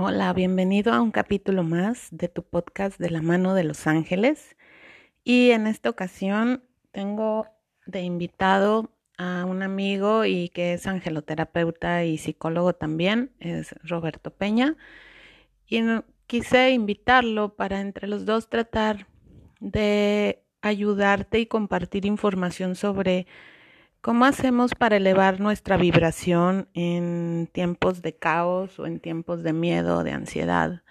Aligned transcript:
Hola, 0.00 0.32
bienvenido 0.32 0.92
a 0.92 1.00
un 1.00 1.10
capítulo 1.10 1.64
más 1.64 2.06
de 2.12 2.28
tu 2.28 2.44
podcast 2.44 3.00
de 3.00 3.10
la 3.10 3.20
mano 3.20 3.54
de 3.54 3.64
los 3.64 3.88
ángeles. 3.88 4.56
Y 5.24 5.50
en 5.50 5.66
esta 5.66 5.90
ocasión 5.90 6.62
tengo 6.92 7.48
de 7.84 8.02
invitado 8.02 8.92
a 9.16 9.44
un 9.44 9.64
amigo 9.64 10.24
y 10.24 10.50
que 10.50 10.74
es 10.74 10.86
angeloterapeuta 10.86 12.04
y 12.04 12.16
psicólogo 12.16 12.74
también, 12.74 13.32
es 13.40 13.74
Roberto 13.82 14.30
Peña. 14.30 14.76
Y 15.66 15.82
quise 16.28 16.70
invitarlo 16.70 17.56
para 17.56 17.80
entre 17.80 18.06
los 18.06 18.24
dos 18.24 18.48
tratar 18.48 19.08
de 19.58 20.44
ayudarte 20.62 21.40
y 21.40 21.46
compartir 21.46 22.06
información 22.06 22.76
sobre 22.76 23.26
cómo 24.08 24.24
hacemos 24.24 24.74
para 24.74 24.96
elevar 24.96 25.38
nuestra 25.38 25.76
vibración 25.76 26.66
en 26.72 27.46
tiempos 27.52 28.00
de 28.00 28.16
caos 28.16 28.78
o 28.78 28.86
en 28.86 29.00
tiempos 29.00 29.42
de 29.42 29.52
miedo, 29.52 30.02
de 30.02 30.12
ansiedad. 30.12 30.82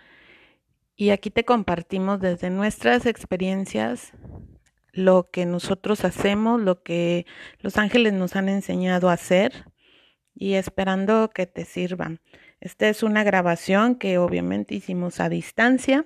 Y 0.95 1.09
aquí 1.09 1.31
te 1.31 1.43
compartimos 1.43 2.19
desde 2.19 2.51
nuestras 2.51 3.07
experiencias 3.07 4.13
lo 4.91 5.31
que 5.31 5.47
nosotros 5.47 6.05
hacemos, 6.05 6.61
lo 6.61 6.83
que 6.83 7.25
los 7.61 7.77
ángeles 7.77 8.13
nos 8.13 8.35
han 8.35 8.49
enseñado 8.49 9.09
a 9.09 9.13
hacer 9.13 9.65
y 10.35 10.53
esperando 10.53 11.31
que 11.33 11.47
te 11.47 11.65
sirvan. 11.65 12.19
Esta 12.61 12.87
es 12.87 13.01
una 13.01 13.23
grabación 13.23 13.95
que 13.95 14.19
obviamente 14.19 14.75
hicimos 14.75 15.19
a 15.19 15.27
distancia, 15.27 16.05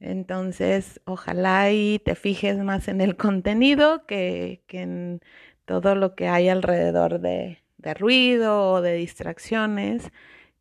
entonces 0.00 1.00
ojalá 1.04 1.70
y 1.70 2.00
te 2.00 2.16
fijes 2.16 2.58
más 2.58 2.88
en 2.88 3.00
el 3.00 3.16
contenido 3.16 4.04
que, 4.04 4.64
que 4.66 4.80
en 4.80 5.20
todo 5.70 5.94
lo 5.94 6.16
que 6.16 6.26
hay 6.26 6.48
alrededor 6.48 7.20
de, 7.20 7.58
de 7.78 7.94
ruido 7.94 8.72
o 8.72 8.82
de 8.82 8.94
distracciones 8.94 10.10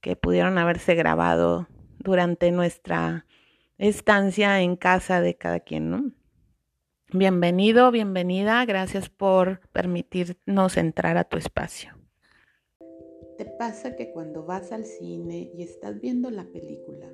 que 0.02 0.16
pudieron 0.16 0.60
haberse 0.60 0.94
grabado 0.94 1.68
durante 1.98 2.52
nuestra 2.52 3.26
estancia 3.80 4.62
en 4.62 4.76
casa 4.76 5.20
de 5.20 5.36
cada 5.36 5.62
quien, 5.62 5.90
¿no? 5.90 6.12
Bienvenido, 7.12 7.90
bienvenida, 7.90 8.64
gracias 8.66 9.10
por 9.10 9.62
permitirnos 9.72 10.78
entrar 10.78 11.18
a 11.18 11.24
tu 11.24 11.38
espacio. 11.38 11.92
¿Te 13.40 13.46
pasa 13.46 13.96
que 13.96 14.12
cuando 14.12 14.46
vas 14.46 14.72
al 14.72 14.86
cine 14.86 15.50
y 15.56 15.64
estás 15.64 16.00
viendo 16.00 16.30
la 16.30 16.44
película, 16.44 17.08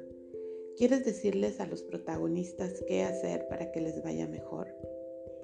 quieres 0.76 1.06
decirles 1.06 1.62
a 1.62 1.66
los 1.66 1.82
protagonistas 1.84 2.84
qué 2.90 3.06
hacer 3.06 3.48
para 3.48 3.72
que 3.72 3.80
les 3.80 4.04
vaya 4.04 4.28
mejor? 4.28 4.68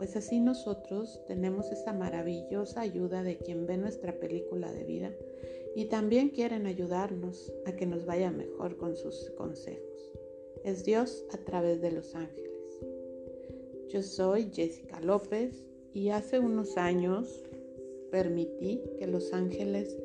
Pues 0.02 0.16
así 0.16 0.40
nosotros 0.40 1.22
tenemos 1.28 1.72
esa 1.72 1.94
maravillosa 1.94 2.82
ayuda 2.82 3.22
de 3.22 3.38
quien 3.38 3.68
ve 3.68 3.78
nuestra 3.78 4.20
película 4.20 4.72
de 4.72 4.84
vida 4.84 5.12
y 5.76 5.86
también 5.86 6.30
quieren 6.30 6.66
ayudarnos 6.66 7.54
a 7.68 7.76
que 7.76 7.86
nos 7.86 8.08
vaya 8.08 8.32
mejor 8.32 8.78
con 8.78 8.96
sus 8.96 9.30
consejos. 9.38 10.12
Es 10.64 10.84
Dios 10.86 11.24
a 11.32 11.38
través 11.38 11.82
de 11.82 11.92
los 11.92 12.16
ángeles. 12.16 12.80
Yo 13.90 14.02
soy 14.02 14.50
Jessica 14.52 15.00
López 15.02 15.64
y 15.94 16.10
hace 16.10 16.40
unos 16.40 16.78
años 16.78 17.44
permití 18.10 18.82
que 18.98 19.06
los 19.06 19.32
ángeles 19.34 19.96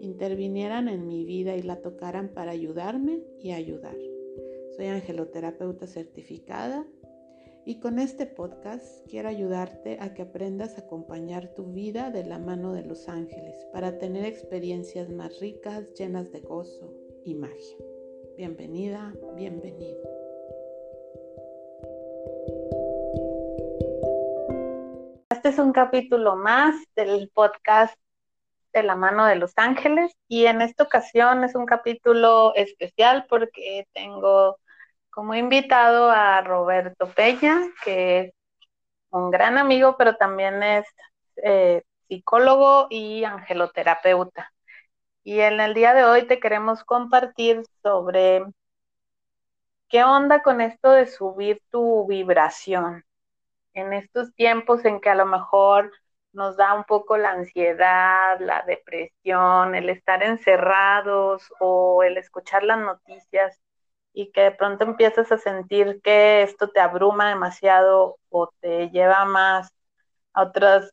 intervinieran 0.00 0.88
en 0.88 1.06
mi 1.06 1.24
vida 1.24 1.56
y 1.56 1.62
la 1.62 1.82
tocaran 1.82 2.30
para 2.30 2.50
ayudarme 2.50 3.22
y 3.38 3.52
ayudar. 3.52 3.96
Soy 4.76 4.86
angeloterapeuta 4.86 5.86
certificada 5.86 6.84
y 7.68 7.80
con 7.80 7.98
este 7.98 8.26
podcast 8.26 9.04
quiero 9.10 9.28
ayudarte 9.28 9.98
a 10.00 10.14
que 10.14 10.22
aprendas 10.22 10.78
a 10.78 10.82
acompañar 10.82 11.48
tu 11.48 11.72
vida 11.72 12.10
de 12.10 12.24
la 12.24 12.38
mano 12.38 12.72
de 12.72 12.84
los 12.84 13.08
ángeles 13.08 13.56
para 13.72 13.98
tener 13.98 14.24
experiencias 14.24 15.10
más 15.10 15.40
ricas, 15.40 15.92
llenas 15.94 16.30
de 16.30 16.42
gozo 16.42 16.94
y 17.24 17.34
magia. 17.34 17.76
Bienvenida, 18.36 19.12
bienvenido. 19.34 20.00
Este 25.30 25.48
es 25.48 25.58
un 25.58 25.72
capítulo 25.72 26.36
más 26.36 26.76
del 26.94 27.28
podcast 27.34 27.98
de 28.72 28.84
la 28.84 28.94
mano 28.94 29.26
de 29.26 29.34
los 29.34 29.54
ángeles 29.56 30.12
y 30.28 30.46
en 30.46 30.62
esta 30.62 30.84
ocasión 30.84 31.42
es 31.42 31.56
un 31.56 31.66
capítulo 31.66 32.54
especial 32.54 33.26
porque 33.28 33.88
tengo 33.92 34.56
como 35.16 35.34
invitado 35.34 36.10
a 36.10 36.42
Roberto 36.42 37.08
Peña, 37.08 37.58
que 37.82 38.20
es 38.20 38.34
un 39.08 39.30
gran 39.30 39.56
amigo, 39.56 39.96
pero 39.96 40.16
también 40.16 40.62
es 40.62 40.86
eh, 41.36 41.84
psicólogo 42.06 42.88
y 42.90 43.24
angeloterapeuta. 43.24 44.52
Y 45.24 45.40
en 45.40 45.58
el 45.60 45.72
día 45.72 45.94
de 45.94 46.04
hoy 46.04 46.26
te 46.26 46.38
queremos 46.38 46.84
compartir 46.84 47.62
sobre 47.82 48.44
qué 49.88 50.04
onda 50.04 50.42
con 50.42 50.60
esto 50.60 50.90
de 50.90 51.06
subir 51.06 51.62
tu 51.70 52.06
vibración 52.06 53.02
en 53.72 53.94
estos 53.94 54.34
tiempos 54.34 54.84
en 54.84 55.00
que 55.00 55.08
a 55.08 55.14
lo 55.14 55.24
mejor 55.24 55.92
nos 56.34 56.58
da 56.58 56.74
un 56.74 56.84
poco 56.84 57.16
la 57.16 57.30
ansiedad, 57.30 58.38
la 58.40 58.64
depresión, 58.66 59.74
el 59.74 59.88
estar 59.88 60.22
encerrados 60.22 61.50
o 61.58 62.02
el 62.02 62.18
escuchar 62.18 62.64
las 62.64 62.80
noticias 62.80 63.58
y 64.16 64.32
que 64.32 64.40
de 64.40 64.50
pronto 64.52 64.82
empiezas 64.82 65.30
a 65.30 65.36
sentir 65.36 66.00
que 66.02 66.42
esto 66.42 66.68
te 66.70 66.80
abruma 66.80 67.28
demasiado 67.28 68.16
o 68.30 68.50
te 68.60 68.88
lleva 68.88 69.26
más 69.26 69.70
a 70.32 70.44
otros 70.44 70.90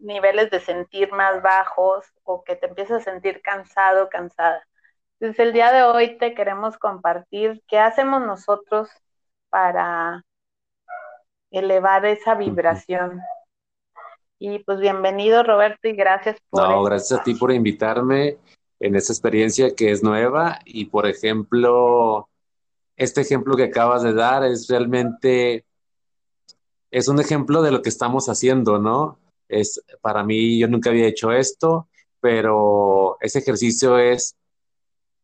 niveles 0.00 0.50
de 0.50 0.58
sentir 0.58 1.12
más 1.12 1.40
bajos 1.40 2.04
o 2.24 2.42
que 2.42 2.56
te 2.56 2.66
empiezas 2.66 3.02
a 3.02 3.12
sentir 3.12 3.42
cansado, 3.42 4.08
cansada. 4.08 4.66
Entonces 5.20 5.38
el 5.46 5.52
día 5.52 5.70
de 5.70 5.84
hoy 5.84 6.18
te 6.18 6.34
queremos 6.34 6.76
compartir 6.76 7.62
qué 7.68 7.78
hacemos 7.78 8.20
nosotros 8.22 8.90
para 9.50 10.24
elevar 11.52 12.04
esa 12.06 12.34
vibración. 12.34 13.20
Y 14.40 14.58
pues 14.64 14.80
bienvenido 14.80 15.44
Roberto 15.44 15.86
y 15.86 15.92
gracias 15.92 16.38
por... 16.50 16.68
No, 16.68 16.82
gracias 16.82 17.20
a 17.20 17.22
ti 17.22 17.34
por 17.36 17.52
invitarme 17.52 18.36
en 18.80 18.96
esta 18.96 19.12
experiencia 19.12 19.76
que 19.76 19.92
es 19.92 20.02
nueva 20.02 20.58
y 20.64 20.86
por 20.86 21.06
ejemplo, 21.06 22.28
este 22.96 23.20
ejemplo 23.20 23.56
que 23.56 23.64
acabas 23.64 24.02
de 24.02 24.14
dar 24.14 24.44
es 24.44 24.68
realmente, 24.68 25.64
es 26.90 27.08
un 27.08 27.20
ejemplo 27.20 27.62
de 27.62 27.72
lo 27.72 27.82
que 27.82 27.88
estamos 27.88 28.28
haciendo, 28.28 28.78
¿no? 28.78 29.18
Es, 29.48 29.82
para 30.00 30.24
mí, 30.24 30.58
yo 30.58 30.68
nunca 30.68 30.90
había 30.90 31.06
hecho 31.06 31.32
esto, 31.32 31.88
pero 32.20 33.18
ese 33.20 33.40
ejercicio 33.40 33.98
es 33.98 34.36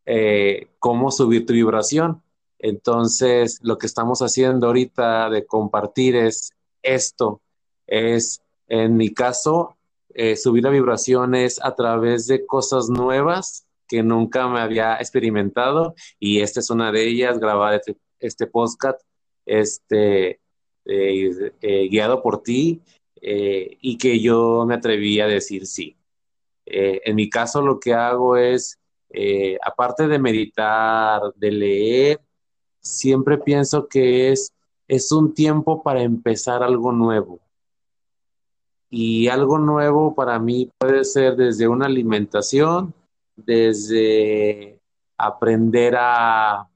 eh, 0.06 0.68
cómo 0.78 1.10
subir 1.10 1.46
tu 1.46 1.52
vibración. 1.52 2.22
Entonces, 2.58 3.58
lo 3.62 3.78
que 3.78 3.86
estamos 3.86 4.20
haciendo 4.20 4.66
ahorita 4.66 5.30
de 5.30 5.46
compartir 5.46 6.16
es 6.16 6.50
esto, 6.82 7.40
es 7.86 8.42
en 8.68 8.96
mi 8.96 9.12
caso, 9.12 9.76
eh, 10.10 10.36
subir 10.36 10.64
la 10.64 10.70
vibraciones 10.70 11.60
a 11.62 11.74
través 11.74 12.26
de 12.26 12.44
cosas 12.44 12.88
nuevas 12.88 13.66
que 13.90 14.04
nunca 14.04 14.46
me 14.46 14.60
había 14.60 14.94
experimentado 14.98 15.94
y 16.20 16.40
esta 16.40 16.60
es 16.60 16.70
una 16.70 16.92
de 16.92 17.08
ellas, 17.08 17.40
grabar 17.40 17.74
este, 17.74 17.96
este 18.20 18.46
podcast 18.46 19.00
este, 19.44 20.40
eh, 20.84 21.52
eh, 21.60 21.88
guiado 21.88 22.22
por 22.22 22.42
ti 22.42 22.80
y 23.22 23.98
que 23.98 24.18
yo 24.20 24.64
me 24.66 24.76
atreví 24.76 25.20
a 25.20 25.26
decir 25.26 25.66
sí. 25.66 25.94
en 26.64 27.14
mi 27.16 27.28
caso 27.28 27.60
lo 27.60 27.78
que 27.78 27.92
hago 27.92 28.38
es, 28.38 28.78
aparte 29.62 30.08
de 30.08 30.18
meditar, 30.18 31.20
de 31.36 31.50
leer, 31.50 32.20
siempre 32.80 33.38
pienso 33.38 33.88
que 33.88 34.32
es, 34.32 34.54
es 34.88 35.12
un 35.12 35.34
tiempo 35.34 35.82
para 35.82 36.02
empezar 36.02 36.62
algo 36.62 36.92
nuevo. 36.92 37.40
Y 38.88 39.28
algo 39.28 39.58
nuevo 39.58 40.14
para 40.14 40.38
mí 40.40 40.68
puede 40.78 41.04
ser 41.04 41.36
desde 41.36 41.68
una 41.68 41.86
alimentación, 41.86 42.92
desde 43.44 44.80
aprender 45.16 45.96
a, 45.98 46.66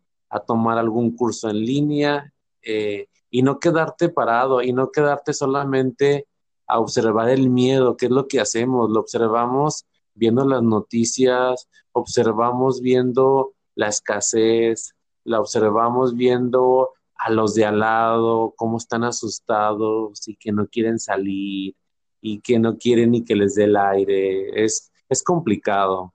tomar 0.49 0.79
algún 0.79 1.15
curso 1.17 1.49
en 1.49 1.65
línea 1.65 2.33
eh, 2.61 3.07
y 3.31 3.43
no 3.43 3.61
quedarte 3.61 4.09
parado 4.09 4.63
y 4.63 4.73
no 4.73 4.91
quedarte 4.91 5.33
solamente 5.33 6.27
a 6.67 6.81
observar 6.81 7.29
el 7.29 7.51
miedo, 7.51 7.97
que 7.97 8.07
es 8.07 8.11
lo 8.11 8.27
que 8.27 8.41
hacemos, 8.41 8.91
lo 8.91 8.99
observamos 8.99 9.87
viendo 10.15 10.45
las 10.45 10.63
noticias, 10.63 11.69
observamos 11.93 12.81
viendo 12.81 13.55
la 13.77 13.89
escasez, 13.89 14.95
la 15.25 15.41
observamos 15.41 16.15
viendo 16.15 16.91
a 17.17 17.31
los 17.31 17.55
de 17.55 17.65
al 17.65 17.81
lado, 17.81 18.55
cómo 18.57 18.79
están 18.79 19.05
asustados 19.05 20.27
y 20.29 20.37
que 20.37 20.53
no 20.53 20.67
quieren 20.67 20.99
salir 20.99 21.75
y 22.21 22.41
que 22.41 22.59
no 22.59 22.77
quieren 22.77 23.13
ni 23.13 23.25
que 23.25 23.37
les 23.37 23.55
dé 23.55 23.65
el 23.65 23.77
aire. 23.77 24.65
Es, 24.65 24.91
es 25.09 25.23
complicado. 25.23 26.14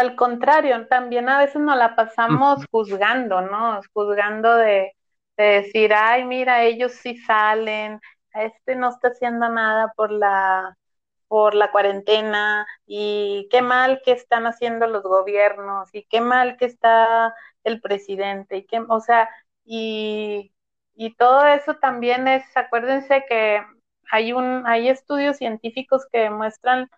Al 0.00 0.16
contrario, 0.16 0.86
también 0.88 1.28
a 1.28 1.38
veces 1.38 1.60
nos 1.62 1.76
la 1.76 1.94
pasamos 1.96 2.64
juzgando, 2.70 3.42
¿no? 3.42 3.80
Juzgando 3.92 4.56
de, 4.56 4.92
de 5.36 5.44
decir, 5.44 5.92
ay, 5.94 6.24
mira, 6.24 6.62
ellos 6.64 6.92
sí 6.92 7.16
salen, 7.18 8.00
este 8.34 8.76
no 8.76 8.90
está 8.90 9.08
haciendo 9.08 9.48
nada 9.48 9.92
por 9.96 10.12
la 10.12 10.76
por 11.28 11.54
la 11.56 11.72
cuarentena 11.72 12.66
y 12.86 13.48
qué 13.50 13.62
mal 13.62 14.02
que 14.04 14.12
están 14.12 14.46
haciendo 14.46 14.86
los 14.88 15.02
gobiernos 15.04 15.88
y 15.94 16.04
qué 16.06 16.20
mal 16.20 16.56
que 16.58 16.66
está 16.66 17.34
el 17.64 17.80
presidente 17.80 18.58
y 18.58 18.66
qué, 18.66 18.82
o 18.88 19.00
sea, 19.00 19.30
y, 19.64 20.52
y 20.94 21.14
todo 21.16 21.46
eso 21.46 21.76
también 21.76 22.28
es, 22.28 22.44
acuérdense 22.56 23.24
que 23.28 23.62
hay 24.10 24.32
un, 24.32 24.66
hay 24.66 24.88
estudios 24.88 25.36
científicos 25.38 26.06
que 26.12 26.18
demuestran 26.20 26.90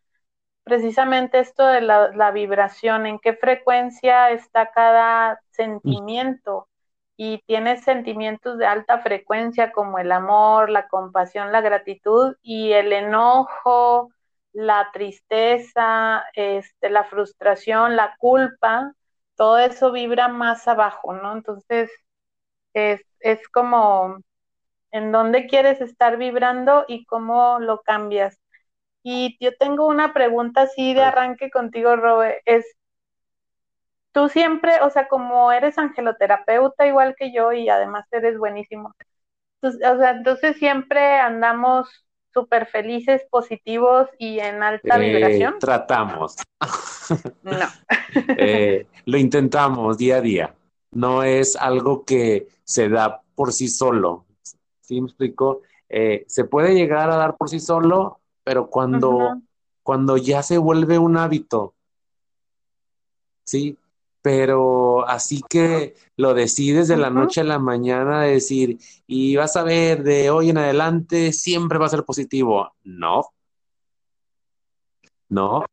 precisamente 0.64 1.41
esto 1.41 1.67
de 1.67 1.81
la, 1.82 2.09
la 2.14 2.31
vibración, 2.32 3.06
en 3.06 3.19
qué 3.19 3.35
frecuencia 3.35 4.31
está 4.31 4.70
cada 4.73 5.41
sentimiento 5.50 6.69
y 7.17 7.43
tienes 7.47 7.85
sentimientos 7.85 8.59
de 8.59 8.67
alta 8.67 8.99
frecuencia 9.00 9.73
como 9.73 9.99
el 9.99 10.12
amor, 10.12 10.70
la 10.70 10.88
compasión, 10.88 11.53
la 11.53 11.61
gratitud 11.61 12.37
y 12.43 12.73
el 12.73 12.93
enojo, 12.93 14.11
la 14.53 14.91
tristeza, 14.93 16.25
este, 16.35 16.91
la 16.91 17.05
frustración, 17.05 17.97
la 17.97 18.17
culpa, 18.19 18.93
todo 19.37 19.59
eso 19.59 19.93
vibra 19.93 20.29
más 20.29 20.69
abajo, 20.69 21.12
¿no? 21.14 21.32
Entonces, 21.32 21.91
es, 22.75 23.03
es 23.20 23.49
como 23.49 24.19
en 24.93 25.12
dónde 25.12 25.47
quieres 25.47 25.81
estar 25.81 26.19
vibrando 26.19 26.85
y 26.88 27.06
cómo 27.06 27.59
lo 27.61 27.81
cambias. 27.82 28.38
Y 29.02 29.37
yo 29.40 29.56
tengo 29.56 29.87
una 29.87 30.12
pregunta 30.12 30.62
así 30.62 30.94
de 30.94 31.02
arranque 31.02 31.50
contigo, 31.50 31.96
Robe, 31.96 32.40
es, 32.44 32.64
tú 34.12 34.28
siempre, 34.28 34.81
o 34.82 34.90
sea, 34.90 35.08
como 35.08 35.50
eres 35.50 35.78
angeloterapeuta 35.78 36.87
igual 36.87 37.14
que 37.16 37.32
yo 37.32 37.52
y 37.52 37.69
además 37.69 38.06
eres 38.12 38.38
buenísimo, 38.38 38.94
o 39.62 39.70
sea, 39.70 40.10
entonces 40.10 40.56
siempre 40.56 41.19
andamos 41.19 41.88
súper 42.32 42.66
felices, 42.66 43.22
positivos 43.31 44.08
y 44.19 44.40
en 44.40 44.62
alta 44.62 44.96
eh, 44.96 45.10
vibración. 45.10 45.58
Tratamos. 45.58 46.37
No. 47.43 47.50
eh, 48.38 48.87
lo 49.04 49.19
intentamos 49.19 49.99
día 49.99 50.16
a 50.16 50.20
día. 50.20 50.54
No 50.93 51.22
es 51.22 51.56
algo 51.56 52.04
que 52.04 52.49
se 52.64 52.88
da 52.88 53.22
por 53.34 53.52
sí 53.52 53.69
solo. 53.69 54.25
¿Sí 54.81 55.00
me 55.00 55.08
explico? 55.08 55.62
Eh, 55.88 56.25
se 56.26 56.44
puede 56.44 56.75
llegar 56.75 57.10
a 57.10 57.16
dar 57.16 57.37
por 57.37 57.49
sí 57.49 57.60
solo, 57.60 58.20
pero 58.44 58.69
cuando, 58.69 59.41
cuando 59.83 60.17
ya 60.17 60.43
se 60.43 60.59
vuelve 60.59 60.99
un 60.99 61.17
hábito, 61.17 61.75
¿sí? 63.44 63.79
Pero 64.23 65.06
así 65.09 65.43
que 65.49 65.97
lo 66.17 66.33
decides 66.33 66.87
de 66.87 66.97
la 66.97 67.11
noche 67.11 67.41
a 67.41 67.44
la 67.44 67.59
mañana, 67.59 68.23
decir, 68.23 68.79
y 69.06 69.35
vas 69.37 69.56
a 69.56 69.65
ver, 69.65 70.05
de 70.05 70.31
hoy 70.31 70.50
en 70.50 70.59
adelante 70.59 71.33
siempre 71.33 71.79
va 71.79 71.87
a 71.87 71.91
ser 71.91 72.05
positivo. 72.05 72.73
No. 72.85 73.25
No. 75.29 75.65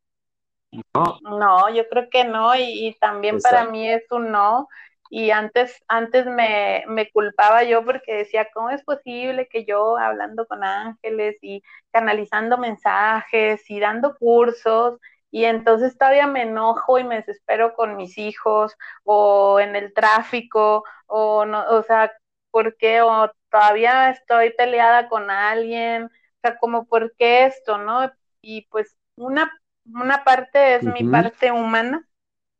No. 0.94 1.18
No, 1.22 1.74
yo 1.74 1.88
creo 1.88 2.08
que 2.10 2.24
no, 2.24 2.54
y, 2.56 2.88
y 2.88 2.94
también 2.94 3.36
Exacto. 3.36 3.56
para 3.56 3.70
mí 3.70 3.88
es 3.88 4.02
un 4.10 4.32
no. 4.32 4.68
Y 5.10 5.32
antes, 5.32 5.82
antes 5.88 6.26
me, 6.26 6.84
me, 6.88 7.10
culpaba 7.10 7.64
yo 7.64 7.84
porque 7.84 8.18
decía, 8.18 8.48
¿cómo 8.54 8.70
es 8.70 8.82
posible 8.84 9.48
que 9.48 9.64
yo 9.64 9.98
hablando 9.98 10.46
con 10.46 10.62
ángeles 10.64 11.36
y 11.42 11.62
canalizando 11.92 12.58
mensajes 12.58 13.68
y 13.68 13.80
dando 13.80 14.16
cursos 14.16 15.00
y 15.30 15.44
entonces 15.44 15.96
todavía 15.96 16.26
me 16.26 16.42
enojo 16.42 16.98
y 16.98 17.04
me 17.04 17.16
desespero 17.16 17.74
con 17.74 17.96
mis 17.96 18.18
hijos 18.18 18.76
o 19.04 19.60
en 19.60 19.76
el 19.76 19.92
tráfico 19.94 20.84
o 21.06 21.44
no, 21.44 21.64
o 21.70 21.82
sea, 21.82 22.12
¿por 22.50 22.76
qué? 22.76 23.02
O 23.02 23.30
todavía 23.50 24.10
estoy 24.10 24.52
peleada 24.54 25.08
con 25.08 25.30
alguien, 25.30 26.04
o 26.06 26.10
sea, 26.42 26.58
como 26.58 26.86
¿por 26.86 27.14
qué 27.16 27.46
esto, 27.46 27.78
no? 27.78 28.10
Y 28.42 28.66
pues 28.70 28.96
una, 29.16 29.52
una 29.84 30.24
parte 30.24 30.76
es 30.76 30.82
uh 30.84 30.86
-huh. 30.88 30.92
mi 30.94 31.04
parte 31.10 31.52
humana, 31.52 32.06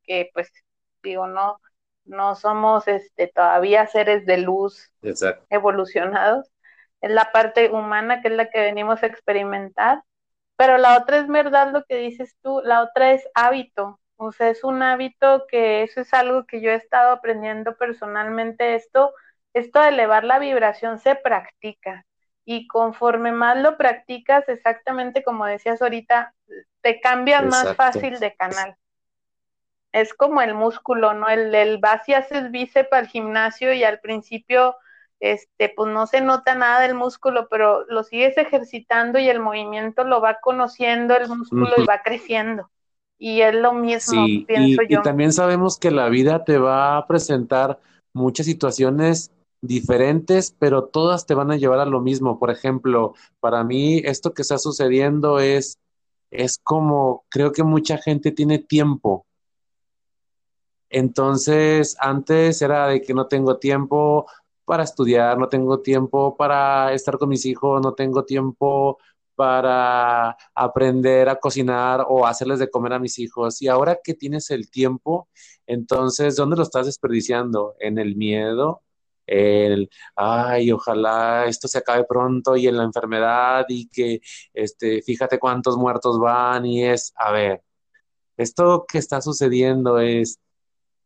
que 0.04 0.30
pues 0.34 0.52
digo, 1.02 1.26
no, 1.26 1.60
no 2.04 2.34
somos 2.34 2.88
este, 2.88 3.28
todavía 3.28 3.86
seres 3.86 4.26
de 4.26 4.38
luz 4.38 4.90
Exacto. 5.02 5.46
evolucionados. 5.50 6.50
Es 7.00 7.10
la 7.10 7.32
parte 7.32 7.70
humana 7.70 8.22
que 8.22 8.28
es 8.28 8.34
la 8.34 8.50
que 8.50 8.60
venimos 8.60 9.02
a 9.02 9.06
experimentar. 9.06 10.02
Pero 10.56 10.78
la 10.78 10.98
otra 10.98 11.18
es 11.18 11.28
verdad 11.28 11.72
lo 11.72 11.84
que 11.84 11.96
dices 11.96 12.36
tú, 12.42 12.60
la 12.64 12.82
otra 12.82 13.12
es 13.12 13.26
hábito. 13.34 14.00
O 14.16 14.32
sea, 14.32 14.50
es 14.50 14.64
un 14.64 14.82
hábito 14.82 15.46
que 15.48 15.82
eso 15.82 16.00
es 16.02 16.12
algo 16.12 16.44
que 16.46 16.60
yo 16.60 16.70
he 16.70 16.74
estado 16.74 17.12
aprendiendo 17.12 17.76
personalmente. 17.76 18.74
Esto, 18.74 19.14
esto 19.54 19.80
de 19.80 19.88
elevar 19.88 20.24
la 20.24 20.38
vibración 20.38 20.98
se 20.98 21.14
practica. 21.16 22.04
Y 22.44 22.66
conforme 22.68 23.32
más 23.32 23.58
lo 23.58 23.76
practicas, 23.78 24.48
exactamente 24.48 25.22
como 25.22 25.46
decías 25.46 25.80
ahorita, 25.80 26.34
te 26.82 27.00
cambias 27.00 27.44
Exacto. 27.44 27.68
más 27.68 27.76
fácil 27.76 28.20
de 28.20 28.34
canal 28.34 28.76
es 29.92 30.14
como 30.14 30.40
el 30.42 30.54
músculo, 30.54 31.14
¿no? 31.14 31.28
El, 31.28 31.54
el 31.54 31.78
vas 31.78 32.08
y 32.08 32.14
haces 32.14 32.50
bíceps 32.50 32.92
al 32.92 33.08
gimnasio 33.08 33.72
y 33.72 33.84
al 33.84 34.00
principio, 34.00 34.76
este, 35.18 35.72
pues 35.74 35.92
no 35.92 36.06
se 36.06 36.20
nota 36.20 36.54
nada 36.54 36.80
del 36.80 36.94
músculo, 36.94 37.48
pero 37.50 37.84
lo 37.86 38.04
sigues 38.04 38.36
ejercitando 38.38 39.18
y 39.18 39.28
el 39.28 39.40
movimiento 39.40 40.04
lo 40.04 40.20
va 40.20 40.38
conociendo 40.40 41.16
el 41.16 41.28
músculo 41.28 41.66
uh 41.76 41.80
-huh. 41.80 41.82
y 41.82 41.86
va 41.86 42.02
creciendo. 42.02 42.70
Y 43.18 43.42
es 43.42 43.54
lo 43.54 43.74
mismo, 43.74 44.24
sí, 44.26 44.44
pienso 44.48 44.82
y, 44.82 44.88
yo. 44.88 45.00
Y 45.00 45.02
también 45.02 45.32
sabemos 45.32 45.78
que 45.78 45.90
la 45.90 46.08
vida 46.08 46.44
te 46.44 46.56
va 46.56 46.96
a 46.96 47.06
presentar 47.06 47.78
muchas 48.14 48.46
situaciones 48.46 49.30
diferentes, 49.60 50.54
pero 50.58 50.84
todas 50.84 51.26
te 51.26 51.34
van 51.34 51.50
a 51.50 51.56
llevar 51.56 51.80
a 51.80 51.84
lo 51.84 52.00
mismo. 52.00 52.38
Por 52.38 52.50
ejemplo, 52.50 53.14
para 53.40 53.62
mí 53.62 54.00
esto 54.04 54.32
que 54.32 54.42
está 54.42 54.56
sucediendo 54.56 55.38
es, 55.38 55.78
es 56.30 56.58
como, 56.62 57.24
creo 57.28 57.52
que 57.52 57.62
mucha 57.62 57.98
gente 57.98 58.32
tiene 58.32 58.58
tiempo, 58.58 59.26
entonces, 60.90 61.96
antes 62.00 62.60
era 62.62 62.88
de 62.88 63.00
que 63.02 63.14
no 63.14 63.26
tengo 63.28 63.58
tiempo 63.58 64.26
para 64.64 64.84
estudiar, 64.84 65.38
no 65.38 65.48
tengo 65.48 65.80
tiempo 65.80 66.36
para 66.36 66.92
estar 66.92 67.18
con 67.18 67.28
mis 67.28 67.46
hijos, 67.46 67.80
no 67.82 67.94
tengo 67.94 68.24
tiempo 68.24 68.98
para 69.34 70.36
aprender 70.54 71.28
a 71.28 71.36
cocinar 71.36 72.04
o 72.08 72.26
hacerles 72.26 72.58
de 72.58 72.70
comer 72.70 72.92
a 72.94 72.98
mis 72.98 73.18
hijos. 73.18 73.62
Y 73.62 73.68
ahora 73.68 73.98
que 74.02 74.14
tienes 74.14 74.50
el 74.50 74.70
tiempo, 74.70 75.28
entonces, 75.66 76.36
¿dónde 76.36 76.56
lo 76.56 76.62
estás 76.64 76.86
desperdiciando? 76.86 77.74
En 77.80 77.98
el 77.98 78.16
miedo, 78.16 78.82
el, 79.26 79.90
ay, 80.16 80.72
ojalá 80.72 81.46
esto 81.46 81.68
se 81.68 81.78
acabe 81.78 82.04
pronto 82.04 82.56
y 82.56 82.66
en 82.66 82.76
la 82.76 82.84
enfermedad 82.84 83.64
y 83.68 83.88
que, 83.88 84.20
este, 84.52 85.02
fíjate 85.02 85.38
cuántos 85.38 85.76
muertos 85.76 86.18
van 86.18 86.66
y 86.66 86.84
es, 86.84 87.12
a 87.16 87.32
ver, 87.32 87.62
esto 88.36 88.86
que 88.88 88.98
está 88.98 89.20
sucediendo 89.20 89.98
es, 90.00 90.38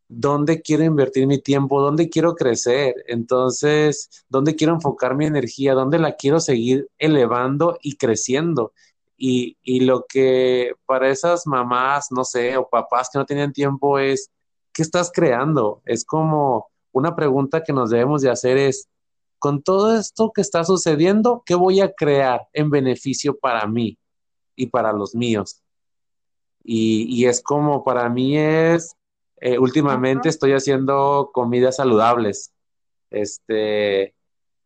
dónde 0.09 0.63
quiero 0.63 0.85
invertir 0.85 1.27
mi 1.27 1.39
tiempo, 1.39 1.81
dónde 1.81 2.09
quiero 2.09 2.35
crecer, 2.35 2.95
entonces, 3.09 4.25
dónde 4.29 4.55
quiero 4.55 4.75
enfocar 4.75 5.17
mi 5.17 5.27
energía, 5.27 5.75
dónde 5.75 5.99
la 5.99 6.17
quiero 6.17 6.41
seguir 6.41 6.89
elevando 6.99 7.79
y 7.83 7.97
creciendo. 7.97 8.73
Y, 9.17 9.57
y, 9.63 9.81
lo 9.81 10.07
que 10.09 10.75
para 10.87 11.09
esas 11.09 11.47
mamás, 11.47 12.09
no 12.11 12.25
sé, 12.25 12.57
o 12.57 12.69
papás 12.69 13.09
que 13.13 13.19
no 13.19 13.25
tienen 13.25 13.53
tiempo 13.53 13.99
es, 13.99 14.31
¿qué 14.73 14.83
estás 14.83 15.11
creando? 15.15 15.83
Es 15.85 16.05
como 16.05 16.69
una 16.93 17.15
pregunta 17.15 17.63
que 17.63 17.73
nos 17.73 17.91
debemos 17.91 18.23
de 18.23 18.31
hacer 18.31 18.57
es, 18.59 18.89
con 19.39 19.63
todo 19.63 19.97
esto 19.97 20.33
que 20.35 20.41
está 20.41 20.65
sucediendo, 20.65 21.43
¿qué 21.47 21.55
voy 21.55 21.81
a 21.81 21.93
crear 21.93 22.49
en 22.53 22.71
beneficio 22.71 23.37
para 23.39 23.67
mí 23.67 23.99
y 24.57 24.67
para 24.67 24.93
los 24.93 25.15
míos? 25.15 25.63
Y, 26.63 27.07
y 27.09 27.27
es 27.27 27.43
como 27.43 27.85
para 27.85 28.09
mí 28.09 28.39
es 28.39 28.97
eh, 29.41 29.59
últimamente 29.59 30.29
estoy 30.29 30.53
haciendo 30.53 31.31
comidas 31.33 31.77
saludables. 31.77 32.53
Este, 33.11 34.15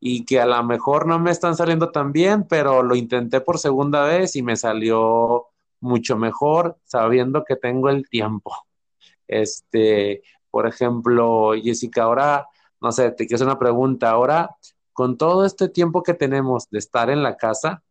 y 0.01 0.25
que 0.25 0.41
a 0.41 0.47
lo 0.47 0.63
mejor 0.65 1.07
no 1.07 1.19
me 1.19 1.31
están 1.31 1.57
saliendo 1.57 1.91
tan 1.91 2.13
bien, 2.13 2.47
pero 2.49 2.83
lo 2.83 2.95
intenté 2.95 3.41
por 3.41 3.59
segunda 3.59 4.05
vez 4.05 4.37
y 4.37 4.43
me 4.43 4.57
salió 4.57 5.47
mucho 5.81 6.17
mejor 6.17 6.79
sabiendo 6.85 7.45
que 7.45 7.57
tengo 7.57 7.89
el 7.89 8.09
tiempo. 8.09 8.53
Este, 9.27 10.23
por 10.51 10.67
ejemplo, 10.67 11.53
Jessica, 11.63 12.05
ahora, 12.05 12.49
no 12.81 12.93
sé, 12.93 13.11
te 13.11 13.27
quiero 13.27 13.37
hacer 13.37 13.47
una 13.47 13.59
pregunta. 13.59 14.11
Ahora, 14.11 14.57
con 14.93 15.17
todo 15.17 15.45
este 15.45 15.69
tiempo 15.69 16.03
que 16.03 16.15
tenemos 16.15 16.71
de 16.71 16.79
estar 16.79 17.11
en 17.11 17.23
la 17.23 17.37
casa, 17.37 17.83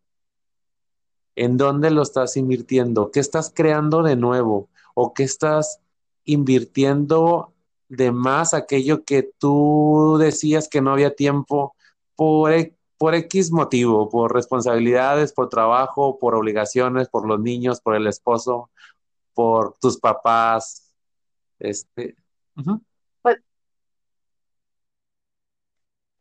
¿en 1.35 1.57
dónde 1.57 1.91
lo 1.91 2.01
estás 2.01 2.35
invirtiendo? 2.37 3.11
¿Qué 3.11 3.19
estás 3.19 3.51
creando 3.53 4.01
de 4.01 4.15
nuevo? 4.15 4.69
¿O 4.95 5.13
qué 5.13 5.23
estás 5.23 5.81
invirtiendo 6.27 7.53
de 7.89 8.11
más 8.11 8.53
aquello 8.53 9.03
que 9.03 9.23
tú 9.23 10.17
decías 10.19 10.67
que 10.69 10.81
no 10.81 10.91
había 10.91 11.15
tiempo 11.15 11.75
por, 12.15 12.51
por 12.97 13.15
X 13.15 13.51
motivo, 13.51 14.09
por 14.09 14.33
responsabilidades, 14.33 15.33
por 15.33 15.49
trabajo, 15.49 16.19
por 16.19 16.35
obligaciones, 16.35 17.07
por 17.07 17.27
los 17.27 17.39
niños, 17.39 17.81
por 17.81 17.95
el 17.95 18.07
esposo, 18.07 18.69
por 19.33 19.77
tus 19.79 19.97
papás. 19.99 20.93
Este, 21.59 22.15
uh 22.57 22.61
-huh. 22.61 22.81
Pues 23.21 23.37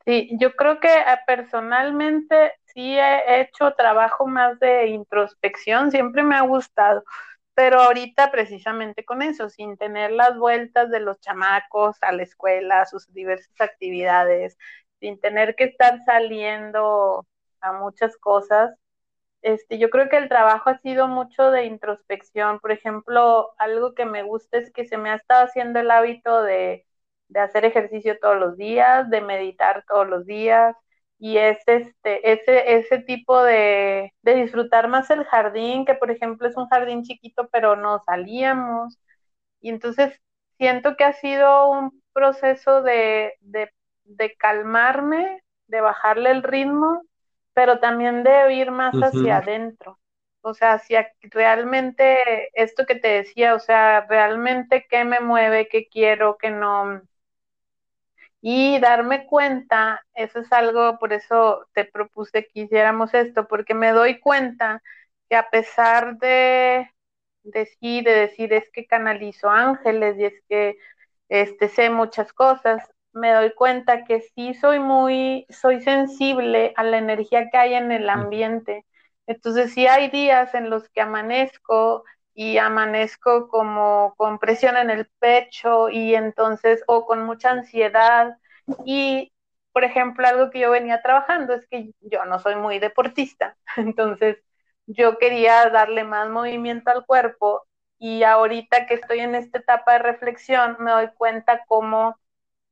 sí, 0.04 0.30
yo 0.38 0.54
creo 0.54 0.78
que 0.78 0.88
ah, 0.88 1.20
personalmente 1.26 2.52
sí 2.66 2.96
he 2.96 3.40
hecho 3.40 3.72
trabajo 3.72 4.26
más 4.26 4.58
de 4.60 4.86
introspección, 4.86 5.90
siempre 5.90 6.22
me 6.22 6.36
ha 6.36 6.42
gustado, 6.42 7.02
pero 7.56 7.80
ahorita 7.82 8.30
precisamente 8.32 9.04
con 9.06 9.22
eso, 9.22 9.48
sin 9.50 9.78
tener 9.78 10.12
las 10.12 10.38
vueltas 10.38 10.90
de 10.90 11.00
los 11.00 11.20
chamacos 11.20 11.96
a 12.02 12.12
la 12.12 12.22
escuela, 12.24 12.86
sus 12.86 13.12
diversas 13.14 13.60
actividades, 13.60 14.58
sin 15.00 15.20
tener 15.20 15.56
que 15.56 15.64
estar 15.64 16.00
saliendo 16.06 17.26
a 17.62 17.72
muchas 17.72 18.16
cosas, 18.18 18.72
este, 19.42 19.78
yo 19.78 19.90
creo 19.90 20.08
que 20.08 20.18
el 20.18 20.28
trabajo 20.28 20.70
ha 20.70 20.78
sido 20.80 21.08
mucho 21.08 21.50
de 21.50 21.66
introspección. 21.66 22.60
Por 22.60 22.72
ejemplo, 22.72 23.54
algo 23.58 23.94
que 23.94 24.04
me 24.06 24.22
gusta 24.24 24.58
es 24.58 24.72
que 24.72 24.86
se 24.86 24.98
me 24.98 25.10
ha 25.10 25.16
estado 25.16 25.44
haciendo 25.46 25.80
el 25.80 25.90
hábito 25.90 26.42
de, 26.42 26.86
de 27.28 27.40
hacer 27.40 27.64
ejercicio 27.64 28.18
todos 28.20 28.36
los 28.38 28.56
días, 28.56 29.08
de 29.10 29.20
meditar 29.22 29.84
todos 29.88 30.08
los 30.08 30.26
días, 30.26 30.76
y 31.18 31.38
es 31.38 31.58
este, 31.66 32.32
ese, 32.32 32.76
ese 32.78 32.98
tipo 33.00 33.42
de, 33.42 34.12
de 34.22 34.34
disfrutar 34.36 34.88
más 34.88 35.10
el 35.10 35.24
jardín, 35.24 35.84
que 35.86 35.94
por 35.94 36.10
ejemplo 36.10 36.48
es 36.48 36.56
un 36.56 36.68
jardín 36.68 37.02
chiquito, 37.04 37.48
pero 37.52 37.76
no 37.76 38.02
salíamos. 38.06 38.98
Y 39.60 39.70
entonces 39.70 40.20
siento 40.58 40.96
que 40.96 41.04
ha 41.04 41.12
sido 41.14 41.70
un 41.70 42.02
proceso 42.12 42.82
de, 42.82 43.34
de, 43.40 43.70
de 44.04 44.34
calmarme, 44.36 45.42
de 45.66 45.80
bajarle 45.80 46.30
el 46.30 46.42
ritmo 46.42 47.02
pero 47.54 47.80
también 47.80 48.22
de 48.22 48.52
ir 48.54 48.70
más 48.70 48.98
hacia 49.02 49.38
adentro. 49.38 49.98
O 50.42 50.52
sea, 50.54 50.74
hacia 50.74 51.10
realmente 51.22 52.50
esto 52.54 52.84
que 52.86 52.96
te 52.96 53.08
decía, 53.08 53.54
o 53.54 53.58
sea, 53.60 54.02
realmente 54.08 54.86
qué 54.90 55.04
me 55.04 55.20
mueve, 55.20 55.66
qué 55.68 55.88
quiero, 55.88 56.36
qué 56.38 56.50
no. 56.50 57.00
Y 58.48 58.78
darme 58.78 59.26
cuenta, 59.26 60.00
eso 60.14 60.38
es 60.38 60.52
algo, 60.52 60.98
por 61.00 61.12
eso 61.12 61.66
te 61.74 61.84
propuse 61.84 62.46
que 62.46 62.60
hiciéramos 62.60 63.12
esto, 63.12 63.48
porque 63.48 63.74
me 63.74 63.90
doy 63.90 64.20
cuenta 64.20 64.82
que 65.28 65.34
a 65.36 65.50
pesar 65.50 66.16
de 66.18 66.88
decir, 67.42 68.04
de 68.04 68.12
decir 68.12 68.52
es 68.52 68.70
que 68.72 68.86
canalizo 68.86 69.50
ángeles 69.50 70.16
y 70.18 70.26
es 70.26 70.34
que 70.48 70.76
este, 71.28 71.68
sé 71.68 71.90
muchas 71.90 72.32
cosas, 72.32 72.88
me 73.12 73.32
doy 73.32 73.52
cuenta 73.54 74.04
que 74.04 74.20
sí 74.36 74.54
soy 74.54 74.78
muy, 74.78 75.46
soy 75.50 75.80
sensible 75.82 76.72
a 76.76 76.84
la 76.84 76.98
energía 76.98 77.50
que 77.50 77.58
hay 77.58 77.74
en 77.74 77.90
el 77.92 78.08
ambiente. 78.08 78.86
Entonces 79.26 79.72
sí 79.74 79.88
hay 79.88 80.08
días 80.10 80.54
en 80.54 80.70
los 80.70 80.88
que 80.90 81.00
amanezco 81.00 82.04
y 82.36 82.58
amanezco 82.58 83.48
como 83.48 84.14
con 84.18 84.38
presión 84.38 84.76
en 84.76 84.90
el 84.90 85.08
pecho 85.20 85.88
y 85.90 86.14
entonces, 86.14 86.84
o 86.88 87.06
con 87.06 87.24
mucha 87.24 87.50
ansiedad. 87.52 88.38
Y, 88.84 89.32
por 89.72 89.84
ejemplo, 89.84 90.26
algo 90.28 90.50
que 90.50 90.60
yo 90.60 90.70
venía 90.70 91.02
trabajando 91.02 91.54
es 91.54 91.66
que 91.68 91.92
yo 92.02 92.24
no 92.26 92.38
soy 92.40 92.56
muy 92.56 92.78
deportista, 92.78 93.56
entonces 93.78 94.38
yo 94.86 95.18
quería 95.18 95.68
darle 95.70 96.04
más 96.04 96.28
movimiento 96.30 96.90
al 96.90 97.06
cuerpo 97.06 97.66
y 97.98 98.22
ahorita 98.24 98.86
que 98.86 98.94
estoy 98.94 99.20
en 99.20 99.34
esta 99.34 99.58
etapa 99.58 99.94
de 99.94 99.98
reflexión 100.00 100.76
me 100.80 100.90
doy 100.92 101.08
cuenta 101.16 101.64
cómo 101.66 102.18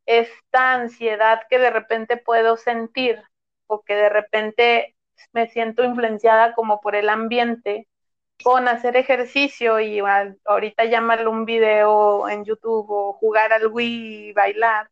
esta 0.06 0.74
ansiedad 0.74 1.42
que 1.50 1.58
de 1.58 1.70
repente 1.70 2.16
puedo 2.18 2.56
sentir 2.56 3.22
o 3.66 3.82
que 3.84 3.94
de 3.94 4.08
repente 4.10 4.96
me 5.32 5.48
siento 5.48 5.84
influenciada 5.84 6.54
como 6.54 6.80
por 6.80 6.94
el 6.96 7.08
ambiente 7.08 7.88
con 8.42 8.68
hacer 8.68 8.96
ejercicio 8.96 9.80
y 9.80 10.00
ahorita 10.44 10.84
llamarlo 10.84 11.30
un 11.30 11.44
video 11.44 12.28
en 12.28 12.44
YouTube 12.44 12.86
o 12.90 13.12
jugar 13.14 13.52
al 13.52 13.68
Wii 13.68 14.28
y 14.30 14.32
bailar, 14.32 14.90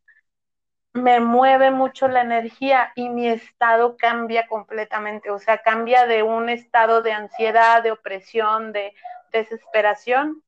me 0.95 1.21
mueve 1.21 1.71
mucho 1.71 2.09
la 2.09 2.23
energía 2.23 2.93
y 2.95 3.09
mi 3.09 3.29
estado 3.29 3.97
cambia 3.97 4.47
completamente, 4.47 5.31
o 5.31 5.39
sea, 5.39 5.59
cambia 5.59 6.07
de 6.07 6.23
un 6.23 6.49
estado 6.51 7.03
de 7.03 7.13
ansiedad, 7.13 7.83
de 7.83 7.93
opresión, 7.93 8.73
de 8.73 8.93
desesperación, 9.33 10.43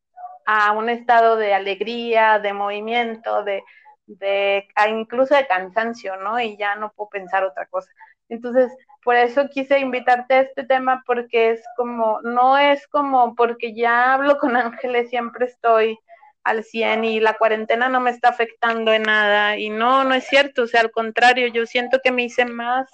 a 0.46 0.72
un 0.72 0.90
estado 0.90 1.36
de 1.36 1.54
alegría, 1.54 2.38
de 2.38 2.52
movimiento, 2.52 3.42
de, 3.44 3.64
de 4.06 4.68
incluso 4.90 5.34
de 5.34 5.46
cansancio, 5.46 6.16
¿no? 6.18 6.38
Y 6.40 6.56
ya 6.58 6.76
no 6.76 6.92
puedo 6.92 7.08
pensar 7.10 7.44
otra 7.44 7.66
cosa. 7.66 7.90
Entonces, 8.28 8.72
por 9.02 9.16
eso 9.16 9.48
quise 9.50 9.78
invitarte 9.78 10.34
a 10.34 10.40
este 10.40 10.64
tema 10.64 11.02
porque 11.06 11.50
es 11.50 11.62
como, 11.76 12.20
no 12.22 12.56
es 12.58 12.86
como 12.88 13.34
porque 13.34 13.74
ya 13.74 14.14
hablo 14.14 14.38
con 14.38 14.56
ángeles, 14.56 15.10
siempre 15.10 15.46
estoy 15.46 15.98
al 16.42 16.62
100 16.62 17.04
y 17.04 17.20
la 17.20 17.34
cuarentena 17.34 17.88
no 17.88 18.00
me 18.00 18.10
está 18.10 18.28
afectando 18.28 18.92
en 18.92 19.02
nada. 19.02 19.56
Y 19.56 19.70
no, 19.70 20.04
no 20.04 20.14
es 20.14 20.26
cierto, 20.26 20.62
o 20.62 20.66
sea, 20.66 20.82
al 20.82 20.90
contrario, 20.90 21.48
yo 21.48 21.66
siento 21.66 22.00
que 22.02 22.12
me 22.12 22.24
hice 22.24 22.44
más 22.44 22.90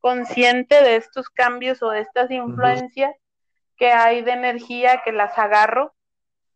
consciente 0.00 0.82
de 0.82 0.96
estos 0.96 1.28
cambios 1.28 1.82
o 1.82 1.90
de 1.90 2.00
estas 2.00 2.30
influencias 2.30 3.14
que 3.76 3.92
hay 3.92 4.22
de 4.22 4.32
energía 4.32 5.02
que 5.04 5.12
las 5.12 5.38
agarro 5.38 5.94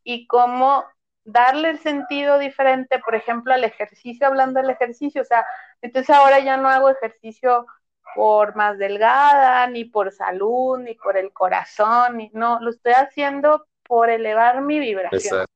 y 0.02 0.26
cómo 0.26 0.84
darle 1.24 1.70
el 1.70 1.78
sentido 1.78 2.38
diferente, 2.38 2.98
por 2.98 3.14
ejemplo, 3.14 3.54
al 3.54 3.64
ejercicio, 3.64 4.26
hablando 4.26 4.60
del 4.60 4.70
ejercicio, 4.70 5.22
o 5.22 5.24
sea, 5.24 5.46
entonces 5.80 6.14
ahora 6.14 6.38
ya 6.40 6.58
no 6.58 6.68
hago 6.68 6.90
ejercicio 6.90 7.66
por 8.14 8.54
más 8.56 8.78
delgada, 8.78 9.66
ni 9.66 9.84
por 9.84 10.12
salud, 10.12 10.78
ni 10.78 10.94
por 10.94 11.16
el 11.16 11.32
corazón, 11.32 12.16
ni, 12.16 12.30
no, 12.32 12.60
lo 12.60 12.70
estoy 12.70 12.92
haciendo 12.92 13.66
por 13.86 14.10
elevar 14.10 14.62
mi 14.62 14.78
vibración. 14.78 15.46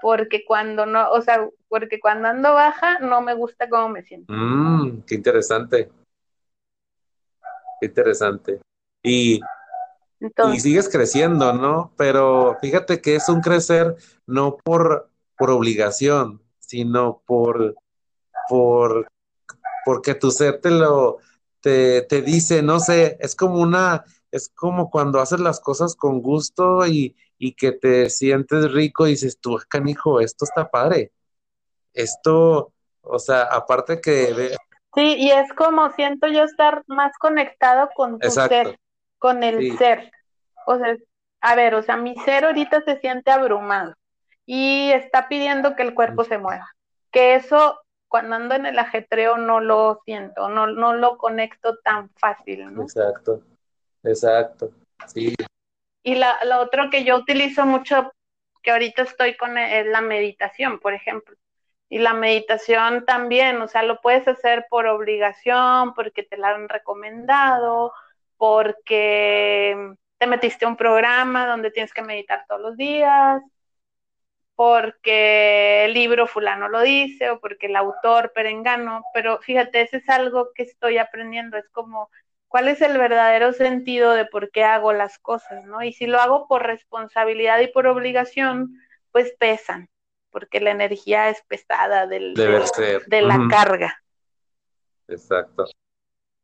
Porque 0.00 0.44
cuando 0.44 0.86
no, 0.86 1.10
o 1.10 1.20
sea, 1.22 1.48
porque 1.68 1.98
cuando 1.98 2.28
ando 2.28 2.54
baja 2.54 2.98
no 3.00 3.20
me 3.20 3.34
gusta 3.34 3.68
cómo 3.68 3.88
me 3.88 4.02
siento. 4.02 4.32
Mm, 4.32 5.02
qué 5.06 5.14
interesante. 5.16 5.90
Qué 7.80 7.86
interesante. 7.86 8.60
Y 9.02 9.40
y 10.20 10.60
sigues 10.60 10.88
creciendo, 10.88 11.52
¿no? 11.52 11.92
Pero 11.96 12.56
fíjate 12.60 13.00
que 13.00 13.16
es 13.16 13.28
un 13.28 13.40
crecer 13.40 13.96
no 14.26 14.56
por, 14.56 15.10
por 15.36 15.50
obligación, 15.50 16.42
sino 16.58 17.22
por, 17.24 17.76
por, 18.48 19.06
porque 19.84 20.14
tu 20.14 20.30
ser 20.30 20.60
te 20.60 20.70
lo, 20.70 21.18
te, 21.60 22.02
te 22.02 22.22
dice, 22.22 22.62
no 22.62 22.80
sé, 22.80 23.16
es 23.20 23.34
como 23.34 23.60
una, 23.60 24.04
es 24.30 24.48
como 24.48 24.90
cuando 24.90 25.20
haces 25.20 25.40
las 25.40 25.60
cosas 25.60 25.96
con 25.96 26.20
gusto 26.20 26.86
y, 26.86 27.16
y 27.38 27.54
que 27.54 27.72
te 27.72 28.10
sientes 28.10 28.72
rico 28.72 29.06
y 29.06 29.10
dices, 29.10 29.38
tú, 29.40 29.58
canijo, 29.68 30.20
esto 30.20 30.44
está 30.44 30.70
padre. 30.70 31.12
Esto, 31.92 32.72
o 33.02 33.18
sea, 33.18 33.42
aparte 33.42 34.00
que... 34.00 34.56
Sí, 34.94 35.16
y 35.18 35.30
es 35.30 35.52
como 35.52 35.90
siento 35.92 36.26
yo 36.28 36.44
estar 36.44 36.82
más 36.86 37.12
conectado 37.18 37.90
con 37.94 38.18
tu 38.18 38.30
ser 38.30 38.78
con 39.18 39.42
el 39.42 39.76
ser. 39.76 40.10
O 40.66 40.78
sea, 40.78 40.96
a 41.40 41.54
ver, 41.54 41.74
o 41.74 41.82
sea, 41.82 41.96
mi 41.96 42.16
ser 42.16 42.44
ahorita 42.44 42.82
se 42.82 42.98
siente 43.00 43.30
abrumado 43.30 43.94
y 44.46 44.90
está 44.90 45.28
pidiendo 45.28 45.76
que 45.76 45.82
el 45.82 45.94
cuerpo 45.94 46.24
se 46.24 46.38
mueva. 46.38 46.68
Que 47.10 47.34
eso, 47.34 47.80
cuando 48.08 48.36
ando 48.36 48.54
en 48.54 48.66
el 48.66 48.78
ajetreo, 48.78 49.36
no 49.36 49.60
lo 49.60 50.00
siento, 50.04 50.48
no, 50.48 50.66
no 50.66 50.94
lo 50.94 51.18
conecto 51.18 51.78
tan 51.78 52.10
fácil. 52.10 52.74
¿no? 52.74 52.82
Exacto, 52.82 53.42
exacto, 54.02 54.70
sí. 55.06 55.34
Y 56.02 56.14
la, 56.14 56.42
lo 56.44 56.60
otro 56.60 56.90
que 56.90 57.04
yo 57.04 57.16
utilizo 57.16 57.66
mucho, 57.66 58.12
que 58.62 58.70
ahorita 58.70 59.02
estoy 59.02 59.36
con, 59.36 59.58
es 59.58 59.86
la 59.86 60.00
meditación, 60.00 60.78
por 60.80 60.94
ejemplo. 60.94 61.36
Y 61.90 61.98
la 61.98 62.14
meditación 62.14 63.04
también, 63.04 63.60
o 63.62 63.68
sea, 63.68 63.82
lo 63.82 64.00
puedes 64.00 64.26
hacer 64.28 64.66
por 64.68 64.86
obligación, 64.86 65.94
porque 65.94 66.22
te 66.22 66.36
la 66.36 66.50
han 66.50 66.68
recomendado, 66.68 67.92
porque 68.36 69.94
te 70.18 70.26
metiste 70.26 70.64
a 70.64 70.68
un 70.68 70.76
programa 70.76 71.46
donde 71.46 71.70
tienes 71.70 71.92
que 71.92 72.02
meditar 72.02 72.44
todos 72.46 72.60
los 72.60 72.76
días, 72.76 73.42
porque 74.58 75.84
el 75.84 75.94
libro 75.94 76.26
fulano 76.26 76.68
lo 76.68 76.80
dice 76.80 77.30
o 77.30 77.38
porque 77.38 77.66
el 77.66 77.76
autor 77.76 78.32
perengano, 78.32 79.04
pero 79.14 79.38
fíjate, 79.38 79.82
eso 79.82 79.98
es 79.98 80.08
algo 80.08 80.48
que 80.52 80.64
estoy 80.64 80.98
aprendiendo, 80.98 81.56
es 81.56 81.68
como 81.68 82.10
cuál 82.48 82.66
es 82.66 82.82
el 82.82 82.98
verdadero 82.98 83.52
sentido 83.52 84.10
de 84.14 84.24
por 84.24 84.50
qué 84.50 84.64
hago 84.64 84.92
las 84.92 85.20
cosas, 85.20 85.64
¿no? 85.66 85.84
Y 85.84 85.92
si 85.92 86.08
lo 86.08 86.18
hago 86.18 86.48
por 86.48 86.64
responsabilidad 86.66 87.60
y 87.60 87.68
por 87.68 87.86
obligación, 87.86 88.74
pues 89.12 89.32
pesan, 89.38 89.88
porque 90.32 90.58
la 90.58 90.72
energía 90.72 91.28
es 91.28 91.40
pesada 91.46 92.08
del, 92.08 92.34
de, 92.34 93.22
la 93.22 93.46
carga. 93.48 94.02
Exacto. 95.06 95.66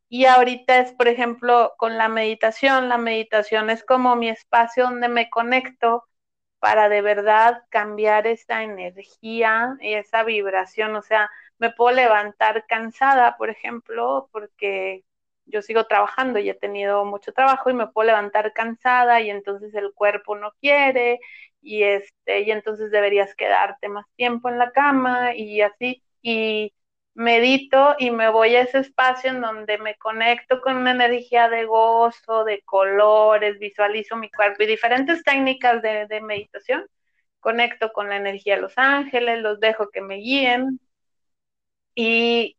Y 0.07 0.23
ahorita 0.23 0.79
es, 0.79 0.93
por 0.93 1.09
ejemplo, 1.09 1.73
con 1.77 1.97
la 1.97 2.07
meditación, 2.07 2.87
la 2.87 2.97
meditación 2.97 3.69
es 3.69 3.83
como 3.83 4.15
mi 4.15 4.29
espacio 4.29 4.85
donde 4.85 5.09
me 5.09 5.29
conecto 5.29 6.05
para 6.65 6.89
de 6.89 7.03
verdad 7.03 7.61
cambiar 7.69 8.25
esa 8.25 8.63
energía 8.63 9.77
y 9.81 9.93
esa 9.93 10.23
vibración. 10.23 10.95
O 10.95 11.03
sea, 11.03 11.29
me 11.59 11.69
puedo 11.71 11.95
levantar 11.95 12.65
cansada, 12.67 13.37
por 13.37 13.51
ejemplo, 13.51 14.29
porque 14.31 15.03
yo 15.45 15.61
sigo 15.61 15.85
trabajando 15.85 16.39
y 16.39 16.49
he 16.49 16.55
tenido 16.55 17.05
mucho 17.05 17.33
trabajo 17.33 17.69
y 17.69 17.75
me 17.75 17.85
puedo 17.89 18.07
levantar 18.07 18.51
cansada 18.53 19.21
y 19.21 19.29
entonces 19.29 19.75
el 19.75 19.93
cuerpo 19.93 20.35
no 20.35 20.53
quiere 20.59 21.19
y 21.61 21.83
este 21.83 22.41
y 22.41 22.49
entonces 22.49 22.89
deberías 22.89 23.35
quedarte 23.35 23.87
más 23.87 24.07
tiempo 24.15 24.49
en 24.49 24.57
la 24.57 24.71
cama 24.71 25.35
y 25.35 25.61
así 25.61 26.01
y 26.23 26.73
medito 27.15 27.95
y 27.97 28.11
me 28.11 28.29
voy 28.29 28.55
a 28.55 28.61
ese 28.61 28.79
espacio 28.79 29.31
en 29.31 29.41
donde 29.41 29.77
me 29.79 29.95
conecto 29.97 30.61
con 30.61 30.77
una 30.77 30.91
energía 30.91 31.49
de 31.49 31.65
gozo, 31.65 32.43
de 32.43 32.61
colores, 32.63 33.57
visualizo 33.59 34.17
mi 34.17 34.29
cuerpo 34.29 34.63
y 34.63 34.67
diferentes 34.67 35.23
técnicas 35.23 35.81
de, 35.81 36.21
meditación. 36.21 36.85
Conecto 37.39 37.93
con 37.93 38.09
la 38.09 38.17
energía 38.17 38.55
de 38.55 38.61
los 38.61 38.77
ángeles, 38.77 39.41
los 39.41 39.59
dejo 39.59 39.89
que 39.91 40.01
me 40.01 40.15
guíen 40.15 40.79
y 41.95 42.57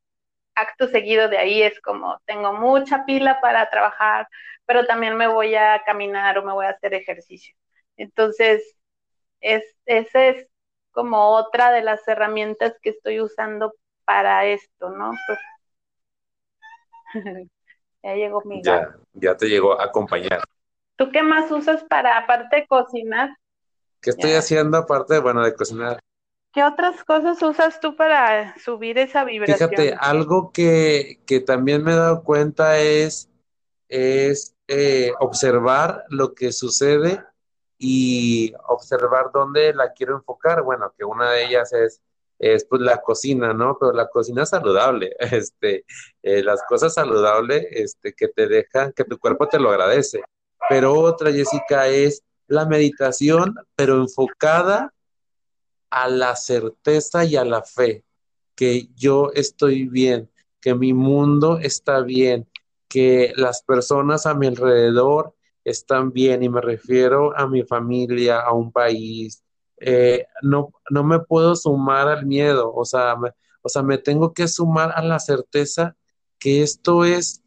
acto 0.54 0.88
seguido 0.88 1.28
de 1.28 1.38
ahí 1.38 1.62
es 1.62 1.80
como 1.80 2.20
tengo 2.26 2.52
mucha 2.54 3.04
pila 3.06 3.40
para 3.40 3.68
trabajar, 3.70 4.28
pero 4.66 4.86
también 4.86 5.16
me 5.16 5.28
voy 5.28 5.54
a 5.54 5.82
caminar 5.84 6.38
o 6.38 6.44
me 6.44 6.52
voy 6.52 6.66
a 6.66 6.70
hacer 6.70 6.94
ejercicio. 6.94 7.54
Entonces, 7.96 8.76
es, 9.40 9.64
esa 9.86 10.26
es 10.28 10.48
como 10.92 11.30
otra 11.36 11.72
de 11.72 11.82
las 11.82 12.06
herramientas 12.08 12.75
que 12.82 12.90
estoy 12.90 13.20
usando 13.20 13.75
para 14.06 14.46
esto, 14.46 14.88
¿no? 14.90 15.12
Pues, 15.26 15.38
ya 18.02 18.14
llegó 18.14 18.40
mi 18.44 18.62
ya, 18.62 18.96
ya 19.12 19.36
te 19.36 19.48
llegó 19.48 19.78
a 19.78 19.84
acompañar. 19.84 20.42
¿Tú 20.96 21.10
qué 21.10 21.22
más 21.22 21.50
usas 21.50 21.84
para, 21.84 22.16
aparte 22.16 22.56
de 22.56 22.66
cocinar? 22.66 23.36
¿Qué 24.00 24.10
estoy 24.10 24.32
haciendo 24.32 24.78
aparte, 24.78 25.18
bueno, 25.18 25.44
de 25.44 25.54
cocinar? 25.54 26.00
¿Qué 26.52 26.64
otras 26.64 27.04
cosas 27.04 27.42
usas 27.42 27.80
tú 27.80 27.96
para 27.96 28.56
subir 28.58 28.96
esa 28.96 29.25
vibración? 29.25 29.68
Fíjate, 29.68 29.94
algo 30.00 30.52
que, 30.52 31.20
que 31.26 31.40
también 31.40 31.84
me 31.84 31.92
he 31.92 31.96
dado 31.96 32.22
cuenta 32.22 32.78
es, 32.78 33.28
es 33.88 34.56
eh, 34.68 35.12
observar 35.20 36.04
lo 36.08 36.34
que 36.34 36.52
sucede 36.52 37.22
y 37.78 38.54
observar 38.68 39.30
dónde 39.34 39.75
la 39.75 39.92
quiero 39.92 40.16
enfocar. 40.16 40.62
Bueno, 40.62 40.94
que 40.96 41.04
una 41.04 41.30
de 41.32 41.44
ellas 41.44 41.75
es, 41.75 42.00
es 42.38 42.66
pues 42.66 42.83
la 42.83 43.00
cocina, 43.00 43.52
¿no? 43.52 43.76
Pero 43.78 43.93
la 43.93 44.09
cocina 44.09 44.47
saludable, 44.47 45.14
este, 45.19 45.85
eh, 46.23 46.43
las 46.43 46.62
cosas 46.69 46.95
saludables 46.95 47.66
este, 47.71 48.12
que 48.12 48.28
te 48.28 48.47
dejan, 48.47 48.93
que 48.93 49.05
tu 49.05 49.19
cuerpo 49.19 49.49
te 49.49 49.59
lo 49.59 49.71
agradece. 49.71 50.23
Pero 50.69 50.95
otra, 50.95 51.33
Jessica, 51.33 51.88
es 51.88 52.23
la 52.49 52.66
meditación, 52.66 53.55
pero 53.75 53.97
enfocada 53.97 54.93
a 55.90 56.09
la 56.09 56.37
certeza 56.37 57.25
y 57.25 57.37
a 57.37 57.45
la 57.45 57.62
fe 57.62 58.05
que 58.57 58.88
yo 58.97 59.31
estoy 59.35 59.87
bien, 59.87 60.31
que 60.61 60.75
mi 60.75 60.93
mundo 60.93 61.59
está 61.59 62.00
bien, 62.00 62.49
que 62.88 63.33
las 63.37 63.62
personas 63.62 64.26
a 64.26 64.35
mi 64.35 64.47
alrededor 64.47 65.35
están 65.62 66.12
bien 66.12 66.43
y 66.43 66.49
me 66.49 66.61
refiero 66.61 67.37
a 67.37 67.47
mi 67.47 67.62
familia, 67.64 68.40
a 68.40 68.52
un 68.52 68.73
país. 68.73 69.45
Eh, 69.78 70.26
no, 70.42 70.73
no 70.90 71.04
me 71.04 71.21
puedo 71.21 71.54
sumar 71.54 72.09
al 72.09 72.26
miedo, 72.26 72.73
o 72.75 72.85
sea, 72.85 73.16
me, 73.16 73.30
o 73.62 73.68
sea, 73.68 73.83
me 73.83 73.99
tengo 73.99 74.33
que 74.33 74.49
sumar 74.49 74.92
a 74.95 75.02
la 75.02 75.18
certeza 75.18 75.97
que 76.38 76.62
esto 76.62 77.04
es, 77.04 77.42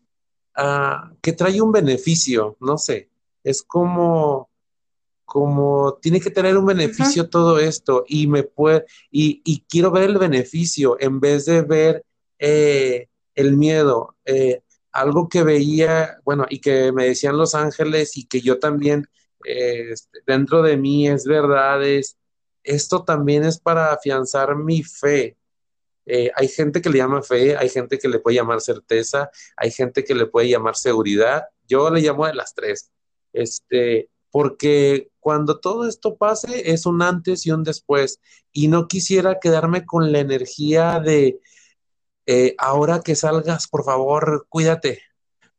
uh, 0.57 1.15
que 1.21 1.33
trae 1.33 1.61
un 1.61 1.71
beneficio, 1.71 2.55
no 2.59 2.77
sé, 2.77 3.09
es 3.43 3.63
como, 3.63 4.49
como 5.25 5.97
tiene 6.01 6.19
que 6.19 6.29
tener 6.29 6.57
un 6.57 6.65
beneficio 6.65 7.29
todo 7.29 7.59
esto 7.59 8.03
y 8.07 8.27
me 8.27 8.43
puede, 8.43 8.85
y, 9.11 9.41
y, 9.45 9.63
quiero 9.69 9.91
ver 9.91 10.09
el 10.09 10.17
beneficio 10.17 10.97
en 10.99 11.19
vez 11.19 11.45
de 11.45 11.61
ver 11.61 12.05
eh, 12.39 13.07
el 13.35 13.55
miedo. 13.57 14.15
Eh, 14.25 14.61
algo 14.91 15.29
que 15.29 15.43
veía, 15.43 16.19
bueno, 16.25 16.45
y 16.49 16.59
que 16.59 16.91
me 16.91 17.05
decían 17.05 17.37
los 17.37 17.55
ángeles 17.55 18.17
y 18.17 18.25
que 18.25 18.41
yo 18.41 18.59
también 18.59 19.07
eh, 19.45 19.93
dentro 20.25 20.61
de 20.61 20.77
mí 20.77 21.07
es 21.07 21.25
verdad, 21.25 21.83
es, 21.85 22.17
esto 22.69 23.03
también 23.03 23.43
es 23.43 23.59
para 23.59 23.91
afianzar 23.93 24.55
mi 24.55 24.83
fe. 24.83 25.37
Eh, 26.05 26.31
hay 26.35 26.47
gente 26.47 26.81
que 26.81 26.89
le 26.89 26.99
llama 26.99 27.21
fe, 27.23 27.57
hay 27.57 27.69
gente 27.69 27.97
que 27.99 28.07
le 28.07 28.19
puede 28.19 28.37
llamar 28.37 28.61
certeza, 28.61 29.29
hay 29.57 29.71
gente 29.71 30.03
que 30.03 30.15
le 30.15 30.27
puede 30.27 30.49
llamar 30.49 30.75
seguridad. 30.75 31.45
Yo 31.67 31.89
le 31.89 32.01
llamo 32.01 32.27
de 32.27 32.35
las 32.35 32.53
tres. 32.53 32.91
Este, 33.33 34.09
porque 34.31 35.09
cuando 35.19 35.59
todo 35.59 35.87
esto 35.87 36.15
pase 36.15 36.71
es 36.71 36.85
un 36.85 37.01
antes 37.01 37.45
y 37.45 37.51
un 37.51 37.63
después. 37.63 38.19
Y 38.51 38.67
no 38.67 38.87
quisiera 38.87 39.39
quedarme 39.39 39.85
con 39.85 40.11
la 40.11 40.19
energía 40.19 40.99
de, 40.99 41.39
eh, 42.27 42.55
ahora 42.59 43.01
que 43.01 43.15
salgas, 43.15 43.67
por 43.67 43.83
favor, 43.83 44.45
cuídate 44.49 45.08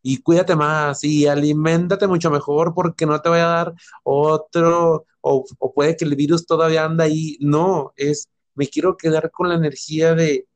y 0.03 0.23
cuídate 0.23 0.57
más 0.57 1.05
y 1.05 1.27
aliméntate 1.27 2.07
mucho 2.07 2.31
mejor 2.31 2.75
porque 2.75 3.07
no 3.07 3.21
te 3.21 3.29
vaya 3.29 3.45
a 3.45 3.57
dar 3.65 3.75
otro, 4.03 5.07
o, 5.21 5.45
o, 5.59 5.73
puede 5.75 5.97
que 5.97 6.05
el 6.05 6.17
virus 6.17 6.47
todavía 6.47 6.85
anda 6.85 7.05
ahí. 7.05 7.37
No, 7.41 7.93
es, 7.97 8.29
me 8.55 8.67
quiero 8.69 8.97
quedar 8.97 9.31
con 9.31 9.49
la 9.49 9.57
energía 9.57 10.15
de, 10.15 10.47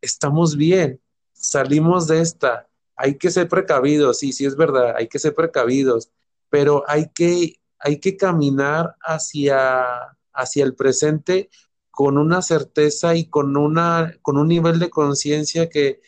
estamos 0.00 0.56
bien, 0.56 1.00
salimos 1.32 2.06
de 2.06 2.20
esta, 2.20 2.68
hay 2.96 3.16
que 3.16 3.30
ser 3.30 3.48
precavidos, 3.48 4.18
sí, 4.18 4.32
sí 4.32 4.44
es 4.44 4.56
verdad, 4.56 4.94
hay 4.96 5.08
que 5.08 5.18
ser 5.18 5.34
precavidos, 5.34 6.10
pero 6.48 6.84
hay 6.86 7.10
que, 7.10 7.56
hay 7.78 7.98
que 7.98 8.16
caminar 8.16 8.96
hacia, 9.00 9.84
hacia 10.32 10.64
el 10.64 10.74
presente 10.74 11.50
con 11.90 12.18
una 12.18 12.42
certeza 12.42 13.14
y 13.14 13.26
con, 13.28 13.56
una, 13.56 14.14
con 14.22 14.36
un 14.36 14.48
nivel 14.48 14.78
de 14.78 14.90
conciencia 14.90 15.68
que, 15.68 16.00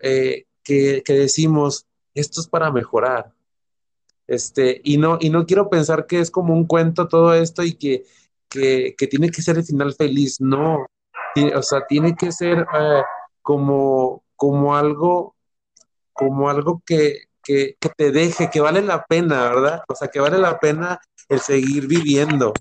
eh, 0.00 0.45
que, 0.66 1.02
que, 1.04 1.12
decimos, 1.12 1.86
esto 2.12 2.40
es 2.40 2.48
para 2.48 2.72
mejorar. 2.72 3.32
Este, 4.26 4.80
y, 4.82 4.98
no, 4.98 5.18
y 5.20 5.30
no 5.30 5.46
quiero 5.46 5.70
pensar 5.70 6.06
que 6.06 6.18
es 6.18 6.30
como 6.32 6.52
un 6.52 6.66
cuento 6.66 7.06
todo 7.06 7.32
esto 7.32 7.62
y 7.62 7.74
que, 7.74 8.04
que, 8.48 8.96
que 8.98 9.06
tiene 9.06 9.30
que 9.30 9.42
ser 9.42 9.56
el 9.56 9.64
final 9.64 9.94
feliz, 9.94 10.40
no. 10.40 10.86
O 11.54 11.62
sea, 11.62 11.86
tiene 11.86 12.16
que 12.16 12.32
ser 12.32 12.66
eh, 12.78 13.02
como, 13.42 14.24
como 14.34 14.74
algo, 14.74 15.36
como 16.12 16.50
algo 16.50 16.82
que, 16.84 17.26
que, 17.44 17.76
que 17.78 17.88
te 17.96 18.10
deje, 18.10 18.50
que 18.50 18.60
vale 18.60 18.82
la 18.82 19.04
pena, 19.04 19.44
¿verdad? 19.44 19.82
O 19.88 19.94
sea, 19.94 20.08
que 20.08 20.18
vale 20.18 20.38
la 20.38 20.58
pena 20.58 20.98
el 21.28 21.38
seguir 21.38 21.86
viviendo. 21.86 22.52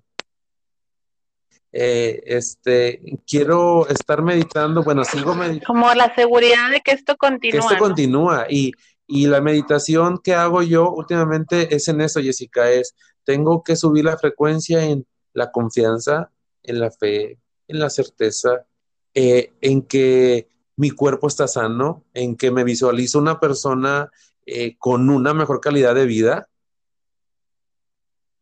Eh, 1.78 2.24
este, 2.26 3.02
quiero 3.28 3.86
estar 3.90 4.22
meditando, 4.22 4.82
bueno, 4.82 5.04
sigo 5.04 5.36
meditando. 5.36 5.66
Como 5.68 5.94
la 5.94 6.16
seguridad 6.16 6.72
de 6.72 6.80
que 6.80 6.92
esto 6.92 7.18
continúa. 7.18 7.52
Que 7.52 7.58
esto 7.58 7.74
¿no? 7.74 7.80
continúa 7.80 8.46
y, 8.50 8.72
y, 9.06 9.28
la 9.28 9.42
meditación 9.42 10.20
que 10.20 10.34
hago 10.34 10.62
yo 10.64 10.90
últimamente 10.90 11.76
es 11.76 11.90
en 11.90 12.00
eso, 12.00 12.22
Jessica, 12.22 12.72
es, 12.72 12.96
tengo 13.26 13.62
que 13.62 13.76
subir 13.76 14.06
la 14.06 14.18
frecuencia 14.18 14.86
en 14.86 15.06
la 15.34 15.52
confianza, 15.52 16.32
en 16.64 16.80
la 16.80 16.92
fe, 16.92 17.40
en 17.68 17.80
la 17.80 17.90
certeza, 17.90 18.66
eh, 19.14 19.52
en 19.60 19.82
que 19.82 20.48
mi 20.78 20.92
cuerpo 20.92 21.28
está 21.28 21.46
sano, 21.46 22.06
en 22.14 22.38
que 22.38 22.52
me 22.52 22.64
visualizo 22.64 23.20
una 23.20 23.42
persona 23.42 24.10
eh, 24.46 24.78
con 24.78 25.10
una 25.10 25.34
mejor 25.34 25.60
calidad 25.60 25.94
de 25.94 26.06
vida, 26.06 26.48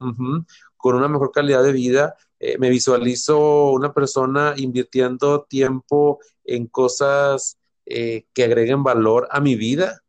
uh 0.02 0.06
-huh, 0.06 0.46
con 0.78 0.96
una 0.98 1.08
mejor 1.08 1.32
calidad 1.32 1.63
de 1.63 1.72
vida, 1.72 2.15
eh, 2.45 2.58
me 2.58 2.69
visualizo 2.69 3.71
una 3.71 3.93
persona 3.93 4.53
invirtiendo 4.58 5.43
tiempo 5.43 6.19
en 6.43 6.67
cosas 6.67 7.58
eh, 7.86 8.25
que 8.34 8.43
agreguen 8.43 8.84
valor 8.84 9.29
a 9.32 9.39
mi 9.39 9.56
vida. 9.56 10.01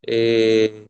Eh, 0.00 0.86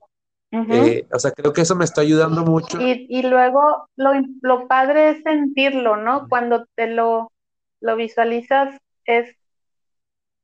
uh 0.52 0.58
-huh. 0.58 1.06
o 1.12 1.18
sea, 1.18 1.32
creo 1.32 1.52
que 1.52 1.62
eso 1.62 1.74
me 1.74 1.84
está 1.84 2.02
ayudando 2.02 2.44
mucho. 2.44 2.80
Y, 2.80 3.08
y 3.08 3.22
luego 3.24 3.88
lo, 3.96 4.12
lo, 4.42 4.68
padre 4.68 5.10
es 5.10 5.24
sentirlo, 5.24 5.96
¿no? 5.96 6.28
Cuando 6.28 6.64
te 6.76 6.86
lo, 6.86 7.32
lo 7.80 7.96
visualizas 7.96 8.78
es 9.06 9.34